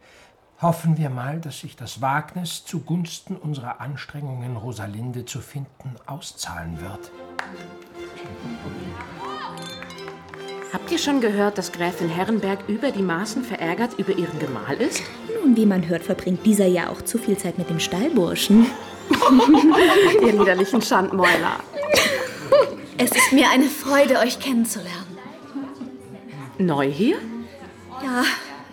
Hoffen 0.61 0.99
wir 0.99 1.11
mal, 1.11 1.41
dass 1.41 1.61
sich 1.61 1.75
das 1.77 2.01
Wagnis 2.01 2.65
zugunsten 2.65 3.37
unserer 3.37 3.81
Anstrengungen, 3.81 4.57
Rosalinde 4.57 5.25
zu 5.25 5.41
finden, 5.41 5.97
auszahlen 6.07 6.81
wird. 6.81 7.11
Habt 10.73 10.91
ihr 10.91 10.99
schon 10.99 11.21
gehört, 11.21 11.57
dass 11.59 11.73
Gräfin 11.73 12.09
Herrenberg 12.09 12.69
über 12.69 12.91
die 12.91 13.03
Maßen 13.03 13.45
verärgert 13.45 13.95
über 13.99 14.13
ihren 14.13 14.39
Gemahl 14.39 14.77
ist? 14.77 15.03
Nun, 15.45 15.57
wie 15.57 15.67
man 15.67 15.89
hört, 15.89 16.03
verbringt 16.03 16.47
dieser 16.47 16.67
ja 16.67 16.89
auch 16.89 17.03
zu 17.03 17.19
viel 17.19 17.37
Zeit 17.37 17.59
mit 17.59 17.69
dem 17.69 17.79
Stallburschen. 17.79 18.67
ihr 20.23 20.33
liederlichen 20.33 20.81
Schandmäuler. 20.81 21.59
Es 22.97 23.11
ist 23.11 23.33
mir 23.33 23.51
eine 23.51 23.67
Freude, 23.67 24.21
euch 24.21 24.39
kennenzulernen. 24.39 25.19
Neu 26.57 26.91
hier? 26.91 27.17
Ja, 28.03 28.25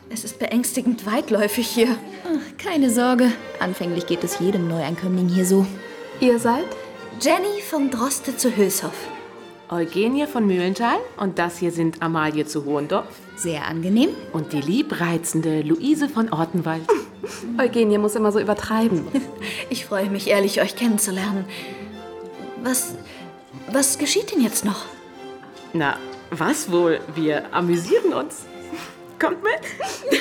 es 0.09 0.23
ist 0.23 0.39
beängstigend 0.39 1.05
weitläufig 1.05 1.67
hier. 1.67 1.97
Ach, 2.25 2.63
keine 2.63 2.89
Sorge. 2.89 3.31
Anfänglich 3.59 4.05
geht 4.05 4.23
es 4.23 4.39
jedem 4.39 4.69
Neuankömmling 4.69 5.27
hier 5.27 5.45
so. 5.45 5.65
Ihr 6.21 6.39
seid? 6.39 6.67
Jenny 7.19 7.61
vom 7.69 7.89
Droste 7.89 8.37
zu 8.37 8.55
Hülshoff. 8.55 9.10
Eugenie 9.71 10.27
von 10.27 10.45
Mühlenthal 10.45 10.97
und 11.15 11.39
das 11.39 11.57
hier 11.57 11.71
sind 11.71 12.01
Amalie 12.01 12.45
zu 12.45 12.65
Hohendorf. 12.65 13.07
Sehr 13.37 13.65
angenehm. 13.67 14.09
Und 14.33 14.51
die 14.51 14.59
liebreizende 14.59 15.61
Luise 15.61 16.09
von 16.09 16.29
Ortenwald. 16.29 16.81
Eugenie 17.57 17.97
muss 17.97 18.15
immer 18.15 18.31
so 18.31 18.39
übertreiben. 18.39 19.07
Ich 19.69 19.85
freue 19.85 20.09
mich 20.09 20.27
ehrlich, 20.27 20.61
euch 20.61 20.75
kennenzulernen. 20.75 21.45
Was, 22.61 22.93
was 23.71 23.97
geschieht 23.97 24.33
denn 24.33 24.41
jetzt 24.41 24.65
noch? 24.65 24.83
Na, 25.71 25.95
was 26.29 26.69
wohl? 26.69 26.99
Wir 27.15 27.53
amüsieren 27.53 28.11
uns. 28.11 28.43
Kommt 29.17 29.41
mit. 29.41 30.19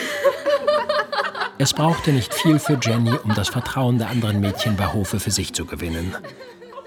Es 1.59 1.75
brauchte 1.75 2.13
nicht 2.13 2.33
viel 2.33 2.61
für 2.61 2.79
Jenny, 2.81 3.11
um 3.25 3.35
das 3.35 3.49
Vertrauen 3.49 3.99
der 3.99 4.11
anderen 4.11 4.39
Mädchen 4.39 4.77
bei 4.77 4.87
Hofe 4.93 5.19
für 5.19 5.33
sich 5.33 5.53
zu 5.53 5.67
gewinnen 5.67 6.15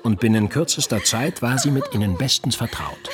und 0.04 0.20
binnen 0.20 0.50
kürzester 0.50 1.04
Zeit 1.04 1.42
war 1.42 1.58
sie 1.58 1.72
mit 1.72 1.94
ihnen 1.94 2.18
bestens 2.18 2.56
vertraut. 2.56 3.10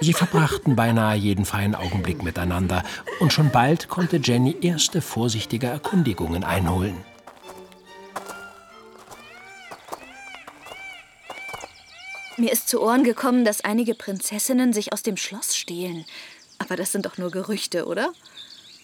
Sie 0.00 0.12
verbrachten 0.12 0.76
beinahe 0.76 1.16
jeden 1.16 1.46
freien 1.46 1.74
Augenblick 1.74 2.22
miteinander 2.22 2.84
und 3.18 3.32
schon 3.32 3.50
bald 3.50 3.88
konnte 3.88 4.18
Jenny 4.22 4.56
erste 4.60 5.00
vorsichtige 5.00 5.68
Erkundigungen 5.68 6.44
einholen. 6.44 6.96
Mir 12.36 12.52
ist 12.52 12.68
zu 12.68 12.82
Ohren 12.82 13.02
gekommen, 13.02 13.46
dass 13.46 13.62
einige 13.62 13.94
Prinzessinnen 13.94 14.74
sich 14.74 14.92
aus 14.92 15.02
dem 15.02 15.16
Schloss 15.16 15.56
stehlen. 15.56 16.04
Aber 16.58 16.76
das 16.76 16.92
sind 16.92 17.06
doch 17.06 17.16
nur 17.16 17.30
Gerüchte, 17.30 17.86
oder? 17.86 18.12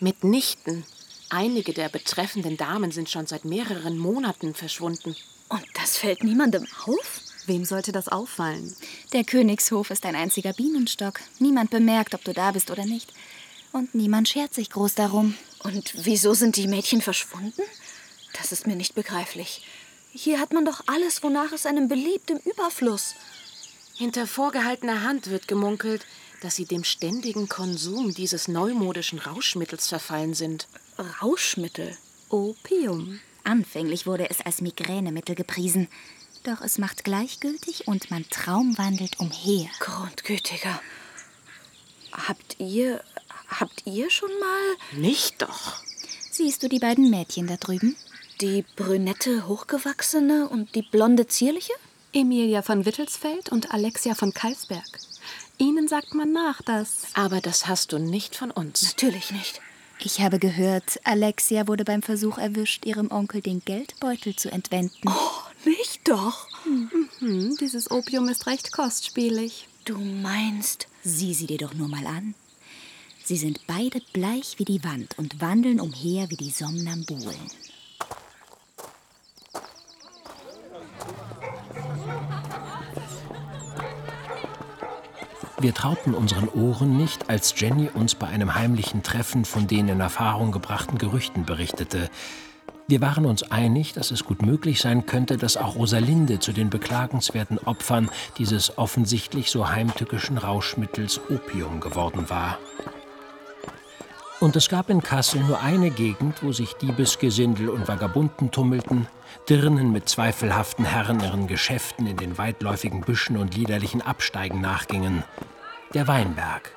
Mitnichten. 0.00 0.84
Einige 1.28 1.74
der 1.74 1.90
betreffenden 1.90 2.56
Damen 2.56 2.92
sind 2.92 3.10
schon 3.10 3.26
seit 3.26 3.44
mehreren 3.44 3.98
Monaten 3.98 4.54
verschwunden. 4.54 5.14
Und 5.50 5.64
das 5.74 5.98
fällt 5.98 6.24
niemandem 6.24 6.66
auf? 6.86 7.20
Wem 7.46 7.64
sollte 7.64 7.92
das 7.92 8.08
auffallen? 8.08 8.74
Der 9.12 9.24
Königshof 9.24 9.90
ist 9.90 10.06
ein 10.06 10.14
einziger 10.14 10.52
Bienenstock. 10.52 11.20
Niemand 11.38 11.70
bemerkt, 11.70 12.14
ob 12.14 12.22
du 12.24 12.32
da 12.32 12.52
bist 12.52 12.70
oder 12.70 12.84
nicht. 12.84 13.12
Und 13.72 13.94
niemand 13.94 14.28
schert 14.28 14.54
sich 14.54 14.70
groß 14.70 14.94
darum. 14.94 15.34
Und 15.64 15.92
wieso 16.04 16.34
sind 16.34 16.56
die 16.56 16.68
Mädchen 16.68 17.02
verschwunden? 17.02 17.62
Das 18.34 18.52
ist 18.52 18.66
mir 18.66 18.76
nicht 18.76 18.94
begreiflich. 18.94 19.66
Hier 20.12 20.40
hat 20.40 20.52
man 20.52 20.64
doch 20.64 20.82
alles, 20.86 21.22
wonach 21.22 21.52
es 21.52 21.66
einem 21.66 21.88
beliebt, 21.88 22.30
im 22.30 22.38
Überfluss. 22.38 23.14
Hinter 23.94 24.26
vorgehaltener 24.26 25.02
Hand 25.02 25.28
wird 25.28 25.48
gemunkelt, 25.48 26.04
dass 26.42 26.56
sie 26.56 26.64
dem 26.64 26.84
ständigen 26.84 27.48
Konsum 27.48 28.14
dieses 28.14 28.48
neumodischen 28.48 29.18
Rauschmittels 29.18 29.88
verfallen 29.88 30.34
sind. 30.34 30.68
Rauschmittel? 31.22 31.96
Opium. 32.28 33.20
Anfänglich 33.44 34.06
wurde 34.06 34.28
es 34.30 34.40
als 34.40 34.60
Migränemittel 34.60 35.34
gepriesen. 35.34 35.88
Doch 36.44 36.60
es 36.60 36.78
macht 36.78 37.04
gleichgültig 37.04 37.86
und 37.86 38.10
man 38.10 38.28
traumwandelt 38.28 39.20
umher. 39.20 39.68
Grundgütiger. 39.78 40.80
Habt 42.12 42.58
ihr. 42.58 43.02
Habt 43.48 43.86
ihr 43.86 44.10
schon 44.10 44.30
mal. 44.40 45.00
Nicht 45.00 45.40
doch. 45.42 45.82
Siehst 46.30 46.62
du 46.62 46.68
die 46.68 46.78
beiden 46.78 47.10
Mädchen 47.10 47.46
da 47.46 47.56
drüben? 47.56 47.96
Die 48.40 48.64
brünette 48.76 49.46
Hochgewachsene 49.46 50.48
und 50.48 50.74
die 50.74 50.82
blonde 50.82 51.26
Zierliche? 51.26 51.74
Emilia 52.12 52.62
von 52.62 52.84
Wittelsfeld 52.86 53.50
und 53.50 53.72
Alexia 53.72 54.14
von 54.14 54.34
Kalsberg. 54.34 54.98
Ihnen 55.58 55.86
sagt 55.86 56.14
man 56.14 56.32
nach, 56.32 56.60
dass. 56.62 57.04
Aber 57.14 57.40
das 57.40 57.68
hast 57.68 57.92
du 57.92 57.98
nicht 57.98 58.34
von 58.34 58.50
uns. 58.50 58.82
Natürlich 58.82 59.30
nicht. 59.30 59.60
Ich 60.04 60.20
habe 60.20 60.40
gehört, 60.40 60.98
Alexia 61.04 61.68
wurde 61.68 61.84
beim 61.84 62.02
Versuch 62.02 62.36
erwischt, 62.36 62.84
ihrem 62.84 63.12
Onkel 63.12 63.40
den 63.40 63.64
Geldbeutel 63.64 64.34
zu 64.34 64.50
entwenden. 64.50 65.06
Oh, 65.06 65.31
doch. 66.04 66.48
Mhm, 67.20 67.56
dieses 67.60 67.90
Opium 67.90 68.28
ist 68.28 68.46
recht 68.46 68.72
kostspielig. 68.72 69.68
Du 69.84 69.98
meinst. 69.98 70.88
Sieh 71.02 71.34
sie 71.34 71.46
dir 71.46 71.58
doch 71.58 71.74
nur 71.74 71.88
mal 71.88 72.06
an. 72.06 72.34
Sie 73.24 73.36
sind 73.36 73.60
beide 73.66 74.00
bleich 74.12 74.58
wie 74.58 74.64
die 74.64 74.82
Wand 74.84 75.18
und 75.18 75.40
wandeln 75.40 75.80
umher 75.80 76.28
wie 76.30 76.36
die 76.36 76.50
Somnambulen. 76.50 77.50
Wir 85.60 85.74
trauten 85.74 86.14
unseren 86.14 86.48
Ohren 86.48 86.96
nicht, 86.96 87.30
als 87.30 87.54
Jenny 87.56 87.88
uns 87.94 88.16
bei 88.16 88.26
einem 88.26 88.56
heimlichen 88.56 89.04
Treffen 89.04 89.44
von 89.44 89.68
den 89.68 89.86
in 89.86 90.00
Erfahrung 90.00 90.50
gebrachten 90.50 90.98
Gerüchten 90.98 91.44
berichtete. 91.44 92.10
Wir 92.88 93.00
waren 93.00 93.24
uns 93.24 93.42
einig, 93.50 93.92
dass 93.92 94.10
es 94.10 94.24
gut 94.24 94.42
möglich 94.42 94.80
sein 94.80 95.06
könnte, 95.06 95.36
dass 95.36 95.56
auch 95.56 95.76
Rosalinde 95.76 96.40
zu 96.40 96.52
den 96.52 96.68
beklagenswerten 96.68 97.58
Opfern 97.58 98.10
dieses 98.38 98.76
offensichtlich 98.76 99.50
so 99.50 99.68
heimtückischen 99.68 100.36
Rauschmittels 100.36 101.20
Opium 101.30 101.80
geworden 101.80 102.28
war. 102.28 102.58
Und 104.40 104.56
es 104.56 104.68
gab 104.68 104.90
in 104.90 105.02
Kassel 105.02 105.40
nur 105.44 105.60
eine 105.60 105.90
Gegend, 105.90 106.42
wo 106.42 106.50
sich 106.50 106.74
Diebesgesindel 106.74 107.68
und 107.68 107.86
Vagabunden 107.86 108.50
tummelten, 108.50 109.06
Dirnen 109.48 109.92
mit 109.92 110.08
zweifelhaften 110.08 110.84
Herren 110.84 111.20
ihren 111.20 111.46
Geschäften 111.46 112.08
in 112.08 112.16
den 112.16 112.38
weitläufigen 112.38 113.02
Büschen 113.02 113.36
und 113.36 113.54
liederlichen 113.56 114.02
Absteigen 114.02 114.60
nachgingen 114.60 115.22
der 115.94 116.08
Weinberg. 116.08 116.72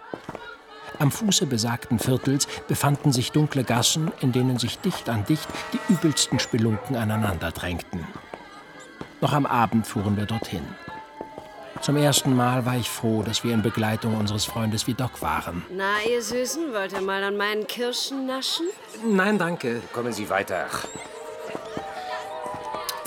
Am 1.00 1.12
Fuße 1.12 1.46
besagten 1.46 2.00
Viertels 2.00 2.48
befanden 2.68 3.12
sich 3.12 3.32
dunkle 3.32 3.64
Gassen, 3.64 4.12
in 4.22 4.32
denen 4.32 4.58
sich 4.58 4.80
dicht 4.80 5.10
an 5.10 5.26
dicht 5.26 5.48
die 5.74 5.94
übelsten 5.94 6.40
Spelunken 6.40 6.96
aneinander 6.96 7.52
drängten. 7.52 8.06
Noch 9.22 9.34
am 9.34 9.46
Abend 9.46 9.88
fuhren 9.88 10.18
wir 10.18 10.26
dorthin. 10.26 10.64
Zum 11.82 11.98
ersten 11.98 12.36
Mal 12.36 12.66
war 12.66 12.78
ich 12.78 12.90
froh, 12.90 13.22
dass 13.22 13.44
wir 13.44 13.54
in 13.54 13.62
Begleitung 13.62 14.18
unseres 14.18 14.46
Freundes 14.46 14.88
Vidocq 14.88 15.22
waren. 15.22 15.64
Na, 15.72 15.98
ihr 16.10 16.22
Süßen, 16.22 16.74
wollt 16.74 16.94
ihr 16.94 17.02
mal 17.02 17.24
an 17.24 17.38
meinen 17.38 17.68
Kirschen 17.68 18.26
naschen? 18.26 18.68
Nein, 19.04 19.38
danke. 19.38 19.82
Kommen 19.94 20.14
Sie 20.14 20.30
weiter. 20.30 20.68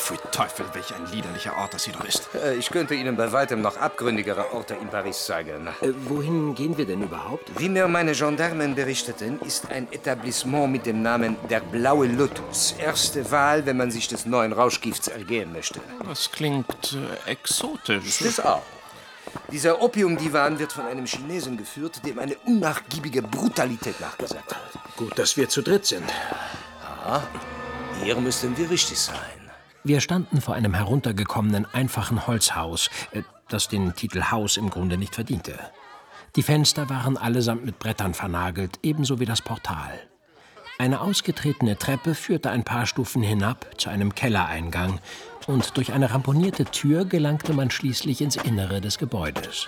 Pfui 0.08 0.16
Teufel, 0.32 0.64
welch 0.72 0.94
ein 0.94 1.04
liederlicher 1.12 1.54
Ort 1.58 1.74
das 1.74 1.84
hier 1.84 1.92
doch 1.92 2.04
ist. 2.06 2.30
Äh, 2.34 2.54
Ich 2.54 2.70
könnte 2.70 2.94
Ihnen 2.94 3.14
bei 3.14 3.30
weitem 3.30 3.60
noch 3.60 3.76
abgründigere 3.76 4.54
Orte 4.54 4.72
in 4.80 4.88
Paris 4.88 5.26
zeigen. 5.26 5.66
Äh, 5.66 5.92
wohin 6.08 6.54
gehen 6.54 6.78
wir 6.78 6.86
denn 6.86 7.02
überhaupt? 7.02 7.50
Wie 7.60 7.68
mir 7.68 7.86
meine 7.88 8.12
Gendarmen 8.12 8.74
berichteten, 8.74 9.38
ist 9.42 9.70
ein 9.70 9.86
Etablissement 9.92 10.72
mit 10.72 10.86
dem 10.86 11.02
Namen 11.02 11.36
Der 11.50 11.60
Blaue 11.60 12.06
Lotus 12.06 12.74
erste 12.78 13.30
Wahl, 13.30 13.66
wenn 13.66 13.76
man 13.76 13.90
sich 13.90 14.08
des 14.08 14.24
neuen 14.24 14.54
Rauschgifts 14.54 15.08
ergehen 15.08 15.52
möchte. 15.52 15.78
Das 16.08 16.32
klingt 16.32 16.96
äh, 17.26 17.30
exotisch. 17.30 18.06
Ist 18.06 18.22
es 18.22 18.40
auch. 18.40 18.62
Dieser 19.52 19.82
Opiumdivan 19.82 20.58
wird 20.58 20.72
von 20.72 20.86
einem 20.86 21.04
Chinesen 21.04 21.58
geführt, 21.58 22.00
dem 22.06 22.18
eine 22.18 22.34
unnachgiebige 22.46 23.20
Brutalität 23.20 24.00
nachgesagt 24.00 24.56
wird. 24.72 24.96
Gut, 24.96 25.18
dass 25.18 25.36
wir 25.36 25.50
zu 25.50 25.60
dritt 25.60 25.84
sind. 25.84 26.08
Ja, 27.04 27.22
hier 28.02 28.16
müssten 28.16 28.56
wir 28.56 28.70
richtig 28.70 28.98
sein. 28.98 29.47
Wir 29.84 30.00
standen 30.00 30.40
vor 30.40 30.54
einem 30.54 30.74
heruntergekommenen, 30.74 31.66
einfachen 31.72 32.26
Holzhaus, 32.26 32.90
äh, 33.12 33.22
das 33.48 33.68
den 33.68 33.94
Titel 33.94 34.30
Haus 34.30 34.56
im 34.56 34.70
Grunde 34.70 34.98
nicht 34.98 35.14
verdiente. 35.14 35.58
Die 36.36 36.42
Fenster 36.42 36.90
waren 36.90 37.16
allesamt 37.16 37.64
mit 37.64 37.78
Brettern 37.78 38.14
vernagelt, 38.14 38.78
ebenso 38.82 39.20
wie 39.20 39.24
das 39.24 39.40
Portal. 39.40 39.98
Eine 40.78 41.00
ausgetretene 41.00 41.76
Treppe 41.76 42.14
führte 42.14 42.50
ein 42.50 42.62
paar 42.62 42.86
Stufen 42.86 43.22
hinab 43.22 43.80
zu 43.80 43.88
einem 43.88 44.14
Kellereingang, 44.14 45.00
und 45.46 45.78
durch 45.78 45.94
eine 45.94 46.10
ramponierte 46.12 46.66
Tür 46.66 47.06
gelangte 47.06 47.54
man 47.54 47.70
schließlich 47.70 48.20
ins 48.20 48.36
Innere 48.36 48.82
des 48.82 48.98
Gebäudes. 48.98 49.66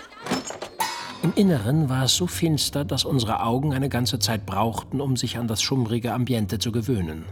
Im 1.23 1.33
Inneren 1.35 1.89
war 1.89 2.05
es 2.05 2.15
so 2.15 2.27
finster, 2.27 2.85
dass 2.85 3.05
unsere 3.05 3.43
Augen 3.43 3.73
eine 3.73 3.89
ganze 3.89 4.19
Zeit 4.19 4.45
brauchten, 4.45 5.01
um 5.01 5.17
sich 5.17 5.39
an 5.39 5.49
das 5.49 5.63
schummrige 5.63 6.13
Ambiente 6.13 6.59
zu 6.59 6.71
gewöhnen. 6.71 7.25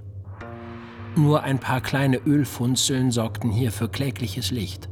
Nur 1.18 1.42
ein 1.42 1.58
paar 1.58 1.80
kleine 1.80 2.18
Ölfunzeln 2.18 3.10
sorgten 3.10 3.50
hier 3.50 3.72
für 3.72 3.88
klägliches 3.88 4.52
Licht. 4.52 4.88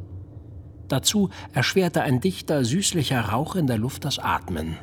Dazu 0.88 1.30
erschwerte 1.52 2.02
ein 2.02 2.20
dichter, 2.20 2.64
süßlicher 2.64 3.20
Rauch 3.20 3.54
in 3.54 3.68
der 3.68 3.78
Luft 3.78 4.04
das 4.04 4.18
Atmen. 4.18 4.76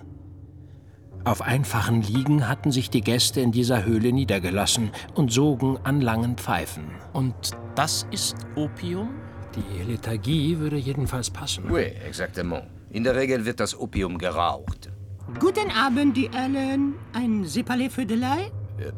Auf 1.26 1.42
einfachen 1.42 2.02
Liegen 2.02 2.48
hatten 2.48 2.72
sich 2.72 2.90
die 2.90 3.02
Gäste 3.02 3.42
in 3.42 3.52
dieser 3.52 3.84
Höhle 3.84 4.14
niedergelassen 4.14 4.92
und 5.16 5.34
sogen 5.34 5.78
an 5.84 6.00
langen 6.00 6.38
Pfeifen. 6.38 6.86
Und 7.12 7.36
das 7.76 8.08
ist 8.12 8.38
Opium? 8.56 9.10
Die 9.54 9.84
Lethargie 9.84 10.58
würde 10.60 10.78
jedenfalls 10.78 11.30
passen. 11.30 11.70
Oui, 11.70 11.92
exactement. 12.08 12.64
In 12.90 13.04
der 13.04 13.18
Regel 13.18 13.44
wird 13.44 13.60
das 13.60 13.78
Opium 13.78 14.18
geraucht. 14.18 14.94
Guten 15.42 15.72
Abend, 15.72 16.16
die 16.16 16.28
Ellen. 16.28 16.94
Ein 17.12 17.44
Sepalet 17.44 17.92
für 17.92 18.06
Delay? 18.06 18.46
Äh, 18.78 18.94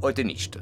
heute 0.00 0.24
nicht. 0.24 0.58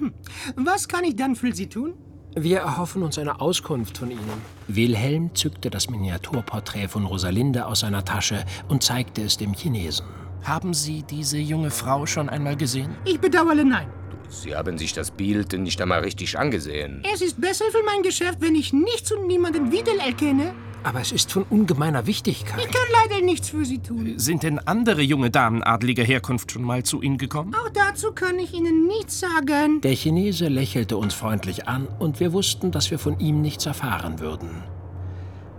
Mhm. 0.00 0.14
Was 0.56 0.88
kann 0.88 1.04
ich 1.04 1.16
dann 1.16 1.36
für 1.36 1.52
Sie 1.54 1.68
tun? 1.68 1.94
Wir 2.34 2.60
erhoffen 2.60 3.02
uns 3.02 3.18
eine 3.18 3.40
Auskunft 3.40 3.98
von 3.98 4.10
Ihnen. 4.10 4.42
Wilhelm 4.66 5.34
zückte 5.34 5.68
das 5.68 5.90
Miniaturporträt 5.90 6.88
von 6.88 7.04
Rosalinde 7.04 7.66
aus 7.66 7.80
seiner 7.80 8.04
Tasche 8.04 8.44
und 8.68 8.82
zeigte 8.82 9.22
es 9.22 9.36
dem 9.36 9.52
Chinesen. 9.52 10.06
Haben 10.42 10.72
Sie 10.72 11.02
diese 11.02 11.38
junge 11.38 11.70
Frau 11.70 12.06
schon 12.06 12.28
einmal 12.28 12.56
gesehen? 12.56 12.96
Ich 13.04 13.20
bedauere, 13.20 13.64
nein. 13.64 13.86
Sie 14.28 14.56
haben 14.56 14.78
sich 14.78 14.94
das 14.94 15.10
Bild 15.10 15.52
nicht 15.52 15.80
einmal 15.82 16.00
richtig 16.00 16.38
angesehen. 16.38 17.02
Es 17.12 17.20
ist 17.20 17.38
besser 17.38 17.66
für 17.70 17.82
mein 17.84 18.02
Geschäft, 18.02 18.40
wenn 18.40 18.54
ich 18.54 18.72
nichts 18.72 19.12
und 19.12 19.26
niemanden 19.26 19.70
Widel 19.70 19.98
erkenne. 19.98 20.54
Aber 20.84 21.00
es 21.00 21.12
ist 21.12 21.32
von 21.32 21.44
ungemeiner 21.44 22.06
Wichtigkeit. 22.06 22.58
Ich 22.58 22.70
kann 22.70 22.86
leider 22.92 23.24
nichts 23.24 23.50
für 23.50 23.64
Sie 23.64 23.78
tun. 23.78 24.14
Sind 24.18 24.42
denn 24.42 24.58
andere 24.58 25.02
junge 25.02 25.30
Damen 25.30 25.62
adliger 25.62 26.04
Herkunft 26.04 26.52
schon 26.52 26.62
mal 26.62 26.82
zu 26.82 27.02
Ihnen 27.02 27.18
gekommen? 27.18 27.54
Auch 27.54 27.68
dazu 27.70 28.12
kann 28.12 28.38
ich 28.38 28.52
Ihnen 28.52 28.86
nichts 28.86 29.20
sagen. 29.20 29.80
Der 29.82 29.94
Chinese 29.94 30.48
lächelte 30.48 30.96
uns 30.96 31.14
freundlich 31.14 31.68
an 31.68 31.86
und 31.98 32.20
wir 32.20 32.32
wussten, 32.32 32.72
dass 32.72 32.90
wir 32.90 32.98
von 32.98 33.20
ihm 33.20 33.40
nichts 33.40 33.66
erfahren 33.66 34.18
würden. 34.18 34.50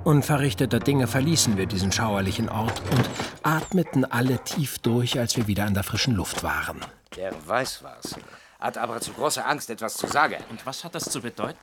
Unverrichteter 0.03 0.79
Dinge 0.79 1.07
verließen 1.07 1.57
wir 1.57 1.65
diesen 1.65 1.93
schauerlichen 1.93 2.49
Ort 2.49 2.81
und 2.91 3.09
atmeten 3.43 4.03
alle 4.03 4.43
tief 4.43 4.79
durch, 4.79 5.17
als 5.17 5.37
wir 5.37 5.47
wieder 5.47 5.63
an 5.63 5.73
der 5.73 5.83
frischen 5.83 6.15
Luft 6.15 6.43
waren. 6.43 6.81
Der 7.15 7.31
weiß 7.47 7.83
was, 7.83 8.15
hat 8.59 8.77
aber 8.77 8.99
zu 8.99 9.13
große 9.13 9.45
Angst, 9.45 9.69
etwas 9.69 9.95
zu 9.95 10.07
sagen. 10.07 10.35
Und 10.49 10.65
was 10.65 10.83
hat 10.83 10.95
das 10.95 11.05
zu 11.05 11.21
bedeuten? 11.21 11.57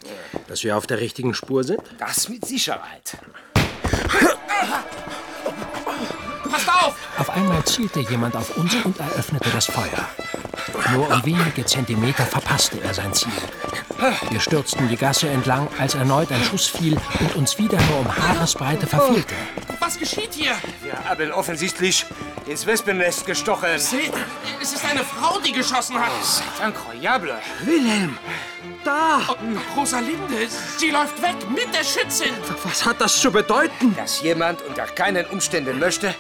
Dass 0.48 0.64
wir 0.64 0.76
auf 0.76 0.86
der 0.86 1.00
richtigen 1.00 1.34
Spur 1.34 1.64
sind? 1.64 1.80
Das 1.98 2.30
mit 2.30 2.46
Sicherheit. 2.46 3.18
Passt 6.50 6.68
auf! 6.68 6.94
Auf 7.18 7.30
einmal 7.30 7.64
zielte 7.64 8.00
jemand 8.00 8.36
auf 8.36 8.56
uns 8.56 8.74
und 8.84 8.98
eröffnete 8.98 9.50
das 9.50 9.66
Feuer. 9.66 10.08
Nur 10.92 11.08
um 11.08 11.24
wenige 11.24 11.64
Zentimeter 11.64 12.24
verpasste 12.24 12.80
er 12.82 12.94
sein 12.94 13.12
Ziel. 13.12 13.32
Wir 14.30 14.40
stürzten 14.40 14.88
die 14.88 14.96
Gasse 14.96 15.28
entlang, 15.28 15.68
als 15.78 15.94
erneut 15.94 16.32
ein 16.32 16.42
Schuss 16.42 16.66
fiel 16.66 16.98
und 17.20 17.36
uns 17.36 17.58
wieder 17.58 17.78
nur 17.82 18.00
um 18.00 18.16
Haaresbreite 18.16 18.86
verfehlte. 18.86 19.34
Was 19.78 19.98
geschieht 19.98 20.32
hier? 20.32 20.52
Wir 20.82 20.94
haben 21.04 21.32
offensichtlich 21.32 22.06
ins 22.46 22.66
Wespennest 22.66 23.26
gestochen. 23.26 23.78
Seht, 23.78 24.12
es 24.60 24.72
ist 24.72 24.84
eine 24.84 25.04
Frau, 25.04 25.38
die 25.40 25.52
geschossen 25.52 25.98
hat. 25.98 26.10
C'est 26.22 26.66
incroyable. 26.66 27.38
Wilhelm! 27.64 28.18
Da! 28.90 29.20
Oh, 29.28 29.80
Rosalinde, 29.80 30.48
sie 30.76 30.90
läuft 30.90 31.22
weg 31.22 31.36
mit 31.48 31.72
der 31.72 31.84
Schützin. 31.84 32.34
Was 32.64 32.84
hat 32.84 33.00
das 33.00 33.20
zu 33.20 33.30
bedeuten? 33.30 33.94
Dass 33.94 34.20
jemand 34.20 34.62
unter 34.62 34.84
keinen 34.86 35.26
Umständen 35.26 35.78
möchte, 35.78 36.12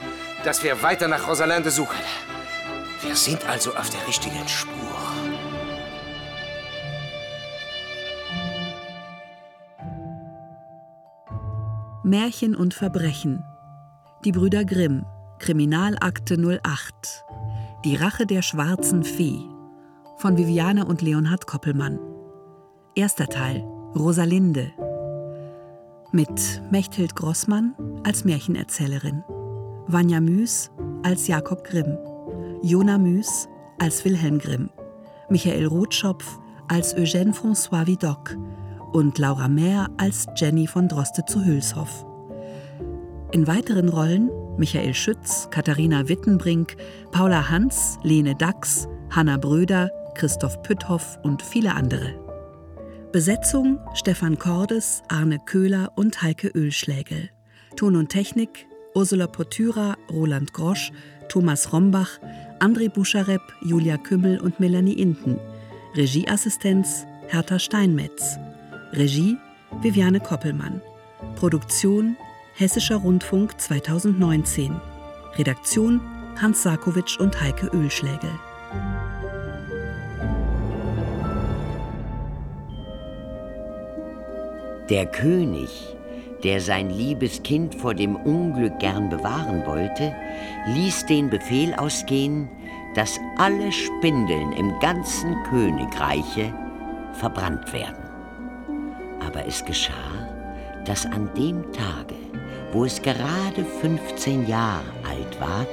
dass 0.44 0.62
wir 0.62 0.80
weiter 0.80 1.08
nach 1.08 1.26
Rosalinde 1.26 1.72
suchen. 1.72 1.98
Wir 3.02 3.16
sind 3.16 3.44
also 3.48 3.74
auf 3.74 3.90
der 3.90 4.06
richtigen 4.06 4.46
Spur. 4.46 4.70
Märchen 12.04 12.54
und 12.54 12.72
Verbrechen. 12.72 13.42
Die 14.24 14.30
Brüder 14.30 14.64
Grimm. 14.64 15.04
Kriminalakte 15.40 16.36
08. 16.36 16.94
Die 17.84 17.96
Rache 17.96 18.26
der 18.26 18.42
schwarzen 18.42 19.02
Fee. 19.02 19.40
Von 20.18 20.36
Viviane 20.36 20.84
und 20.84 21.02
Leonhard 21.02 21.48
Koppelmann. 21.48 22.09
Erster 23.00 23.28
Teil. 23.28 23.64
Rosalinde. 23.98 24.72
Mit 26.12 26.60
Mechthild 26.70 27.16
Grossmann 27.16 27.74
als 28.04 28.26
Märchenerzählerin. 28.26 29.24
Vanja 29.86 30.20
Müß 30.20 30.70
als 31.02 31.26
Jakob 31.26 31.64
Grimm. 31.64 31.96
Jona 32.62 32.98
Müß 32.98 33.48
als 33.78 34.04
Wilhelm 34.04 34.38
Grimm. 34.38 34.68
Michael 35.30 35.64
Rotschopf 35.64 36.38
als 36.68 36.94
Eugène 36.94 37.32
François 37.32 37.86
Vidocq 37.86 38.36
und 38.92 39.16
Laura 39.16 39.48
Mehr 39.48 39.88
als 39.96 40.26
Jenny 40.36 40.66
von 40.66 40.86
Droste 40.86 41.24
zu 41.24 41.42
Hülshoff. 41.42 42.04
In 43.32 43.46
weiteren 43.46 43.88
Rollen 43.88 44.30
Michael 44.58 44.92
Schütz, 44.92 45.48
Katharina 45.50 46.06
Wittenbrink, 46.06 46.76
Paula 47.12 47.48
Hans, 47.48 47.98
Lene 48.02 48.34
Dax, 48.34 48.88
Hanna 49.08 49.38
Bröder, 49.38 49.88
Christoph 50.16 50.60
Pütthoff 50.62 51.18
und 51.22 51.40
viele 51.40 51.74
andere. 51.74 52.29
Besetzung 53.12 53.80
Stefan 53.94 54.38
Cordes, 54.38 55.02
Arne 55.08 55.40
Köhler 55.44 55.90
und 55.96 56.22
Heike 56.22 56.46
Ölschlägel. 56.54 57.30
Ton 57.74 57.96
und 57.96 58.08
Technik 58.08 58.68
Ursula 58.94 59.26
Potyra, 59.26 59.96
Roland 60.12 60.52
Grosch, 60.52 60.92
Thomas 61.28 61.72
Rombach, 61.72 62.20
André 62.60 62.88
Buscharep, 62.88 63.42
Julia 63.62 63.96
Kümmel 63.96 64.38
und 64.38 64.60
Melanie 64.60 64.92
Inten. 64.92 65.40
Regieassistenz 65.96 67.04
Hertha 67.26 67.58
Steinmetz. 67.58 68.36
Regie 68.92 69.36
Viviane 69.82 70.20
Koppelmann. 70.20 70.80
Produktion 71.34 72.16
Hessischer 72.54 72.96
Rundfunk 72.96 73.60
2019. 73.60 74.80
Redaktion 75.36 76.00
Hans 76.40 76.62
Sarkowitsch 76.62 77.18
und 77.18 77.40
Heike 77.40 77.66
Ölschlägel. 77.74 78.30
Der 84.90 85.06
König, 85.06 85.70
der 86.42 86.60
sein 86.60 86.90
liebes 86.90 87.44
Kind 87.44 87.76
vor 87.76 87.94
dem 87.94 88.16
Unglück 88.16 88.80
gern 88.80 89.08
bewahren 89.08 89.64
wollte, 89.64 90.12
ließ 90.66 91.06
den 91.06 91.30
Befehl 91.30 91.72
ausgehen, 91.74 92.48
dass 92.96 93.20
alle 93.38 93.70
Spindeln 93.70 94.52
im 94.54 94.76
ganzen 94.80 95.40
Königreiche 95.44 96.52
verbrannt 97.12 97.72
werden. 97.72 98.02
Aber 99.24 99.46
es 99.46 99.64
geschah, 99.64 99.92
dass 100.84 101.06
an 101.06 101.30
dem 101.36 101.62
Tage, 101.72 102.16
wo 102.72 102.84
es 102.84 103.00
gerade 103.00 103.64
15 103.80 104.48
Jahre 104.48 104.82
alt 105.08 105.40
ward, 105.40 105.68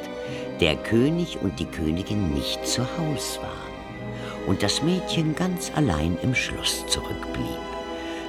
der 0.62 0.76
König 0.76 1.40
und 1.42 1.60
die 1.60 1.66
Königin 1.66 2.36
nicht 2.36 2.68
zu 2.68 2.84
Haus 2.84 3.40
waren 3.42 4.48
und 4.48 4.62
das 4.62 4.84
Mädchen 4.84 5.34
ganz 5.34 5.72
allein 5.76 6.20
im 6.22 6.36
Schloss 6.36 6.86
zurückblieb. 6.86 7.77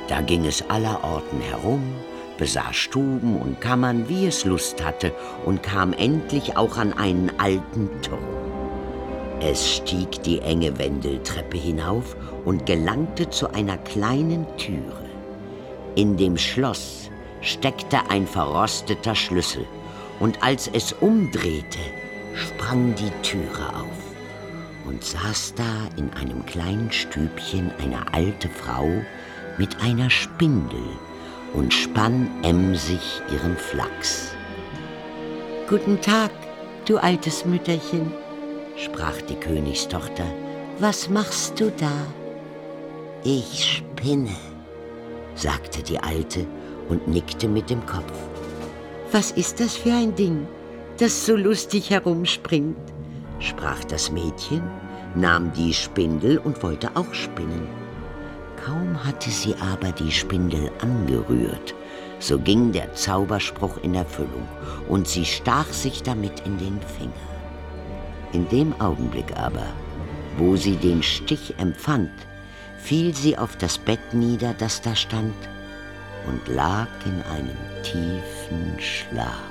Da 0.09 0.23
ging 0.23 0.47
es 0.47 0.69
allerorten 0.71 1.41
herum, 1.41 1.95
besah 2.39 2.73
Stuben 2.73 3.37
und 3.37 3.61
Kammern, 3.61 4.09
wie 4.09 4.27
es 4.27 4.45
Lust 4.45 4.83
hatte, 4.83 5.13
und 5.45 5.63
kam 5.63 5.93
endlich 5.93 6.57
auch 6.57 6.79
an 6.79 6.95
einen 6.95 7.31
alten 7.39 7.91
Turm. 8.01 8.19
Es 9.41 9.77
stieg 9.77 10.23
die 10.23 10.41
enge 10.41 10.79
Wendeltreppe 10.79 11.59
hinauf 11.59 12.17
und 12.45 12.67
gelangte 12.67 13.29
zu 13.29 13.53
einer 13.53 13.77
kleinen 13.77 14.47
Türe. 14.57 15.05
In 15.95 16.17
dem 16.17 16.37
Schloss 16.37 17.11
steckte 17.41 17.99
ein 18.09 18.27
verrosteter 18.27 19.15
Schlüssel, 19.15 19.65
und 20.21 20.43
als 20.43 20.69
es 20.73 20.93
umdrehte, 20.95 21.79
sprang 22.35 22.95
die 22.95 23.13
Türe 23.23 23.69
auf 23.69 24.09
und 24.87 25.05
saß 25.05 25.55
da 25.55 25.89
in 25.97 26.13
einem 26.15 26.45
kleinen 26.47 26.91
Stübchen 26.91 27.71
eine 27.79 28.13
alte 28.13 28.49
Frau 28.49 28.89
mit 29.59 29.81
einer 29.83 30.09
Spindel 30.09 30.83
und 31.53 31.75
spann 31.75 32.31
emsig 32.43 33.01
ihren 33.33 33.57
Flachs. 33.57 34.33
Guten 35.69 36.01
Tag, 36.01 36.31
du 36.87 36.99
altes 36.99 37.45
Mütterchen, 37.45 38.13
sprach 38.77 39.21
die 39.23 39.35
Königstochter. 39.35 40.25
Was 40.79 41.11
machst 41.11 41.59
du 41.59 41.73
da? 41.73 41.93
Ich 43.25 43.65
spinne, 43.65 44.37
sagte 45.35 45.83
die 45.83 45.99
Alte 45.99 46.47
und 46.89 47.09
nickte 47.09 47.49
mit 47.49 47.69
dem 47.69 47.85
Kopf. 47.85 48.13
Was 49.11 49.33
ist 49.33 49.59
das 49.61 49.77
für 49.77 49.93
ein 49.93 50.15
Ding, 50.15 50.47
das 50.99 51.27
so 51.27 51.35
lustig 51.35 51.91
herumspringt? 51.91 52.77
sprach 53.41 53.85
das 53.85 54.11
Mädchen, 54.11 54.63
nahm 55.15 55.53
die 55.53 55.73
Spindel 55.73 56.39
und 56.39 56.63
wollte 56.63 56.91
auch 56.95 57.13
spinnen. 57.13 57.78
Kaum 58.65 59.05
hatte 59.05 59.31
sie 59.31 59.55
aber 59.57 59.93
die 59.93 60.11
Spindel 60.11 60.71
angerührt, 60.81 61.75
so 62.19 62.39
ging 62.39 62.73
der 62.73 62.93
Zauberspruch 62.95 63.79
in 63.83 63.95
Erfüllung 63.95 64.47
und 64.89 65.07
sie 65.07 65.25
stach 65.25 65.69
sich 65.73 66.03
damit 66.03 66.41
in 66.41 66.59
den 66.59 66.81
Finger. 66.81 67.13
In 68.33 68.49
dem 68.49 68.79
Augenblick 68.81 69.37
aber, 69.37 69.67
wo 70.37 70.57
sie 70.57 70.77
den 70.77 71.03
Stich 71.03 71.55
empfand, 71.59 72.11
fiel 72.79 73.15
sie 73.15 73.39
auf 73.39 73.57
das 73.57 73.79
Bett 73.79 74.13
nieder, 74.13 74.55
das 74.55 74.81
da 74.81 74.95
stand, 74.95 75.35
und 76.27 76.47
lag 76.49 76.89
in 77.07 77.23
einem 77.33 77.57
tiefen 77.83 78.79
Schlaf. 78.79 79.48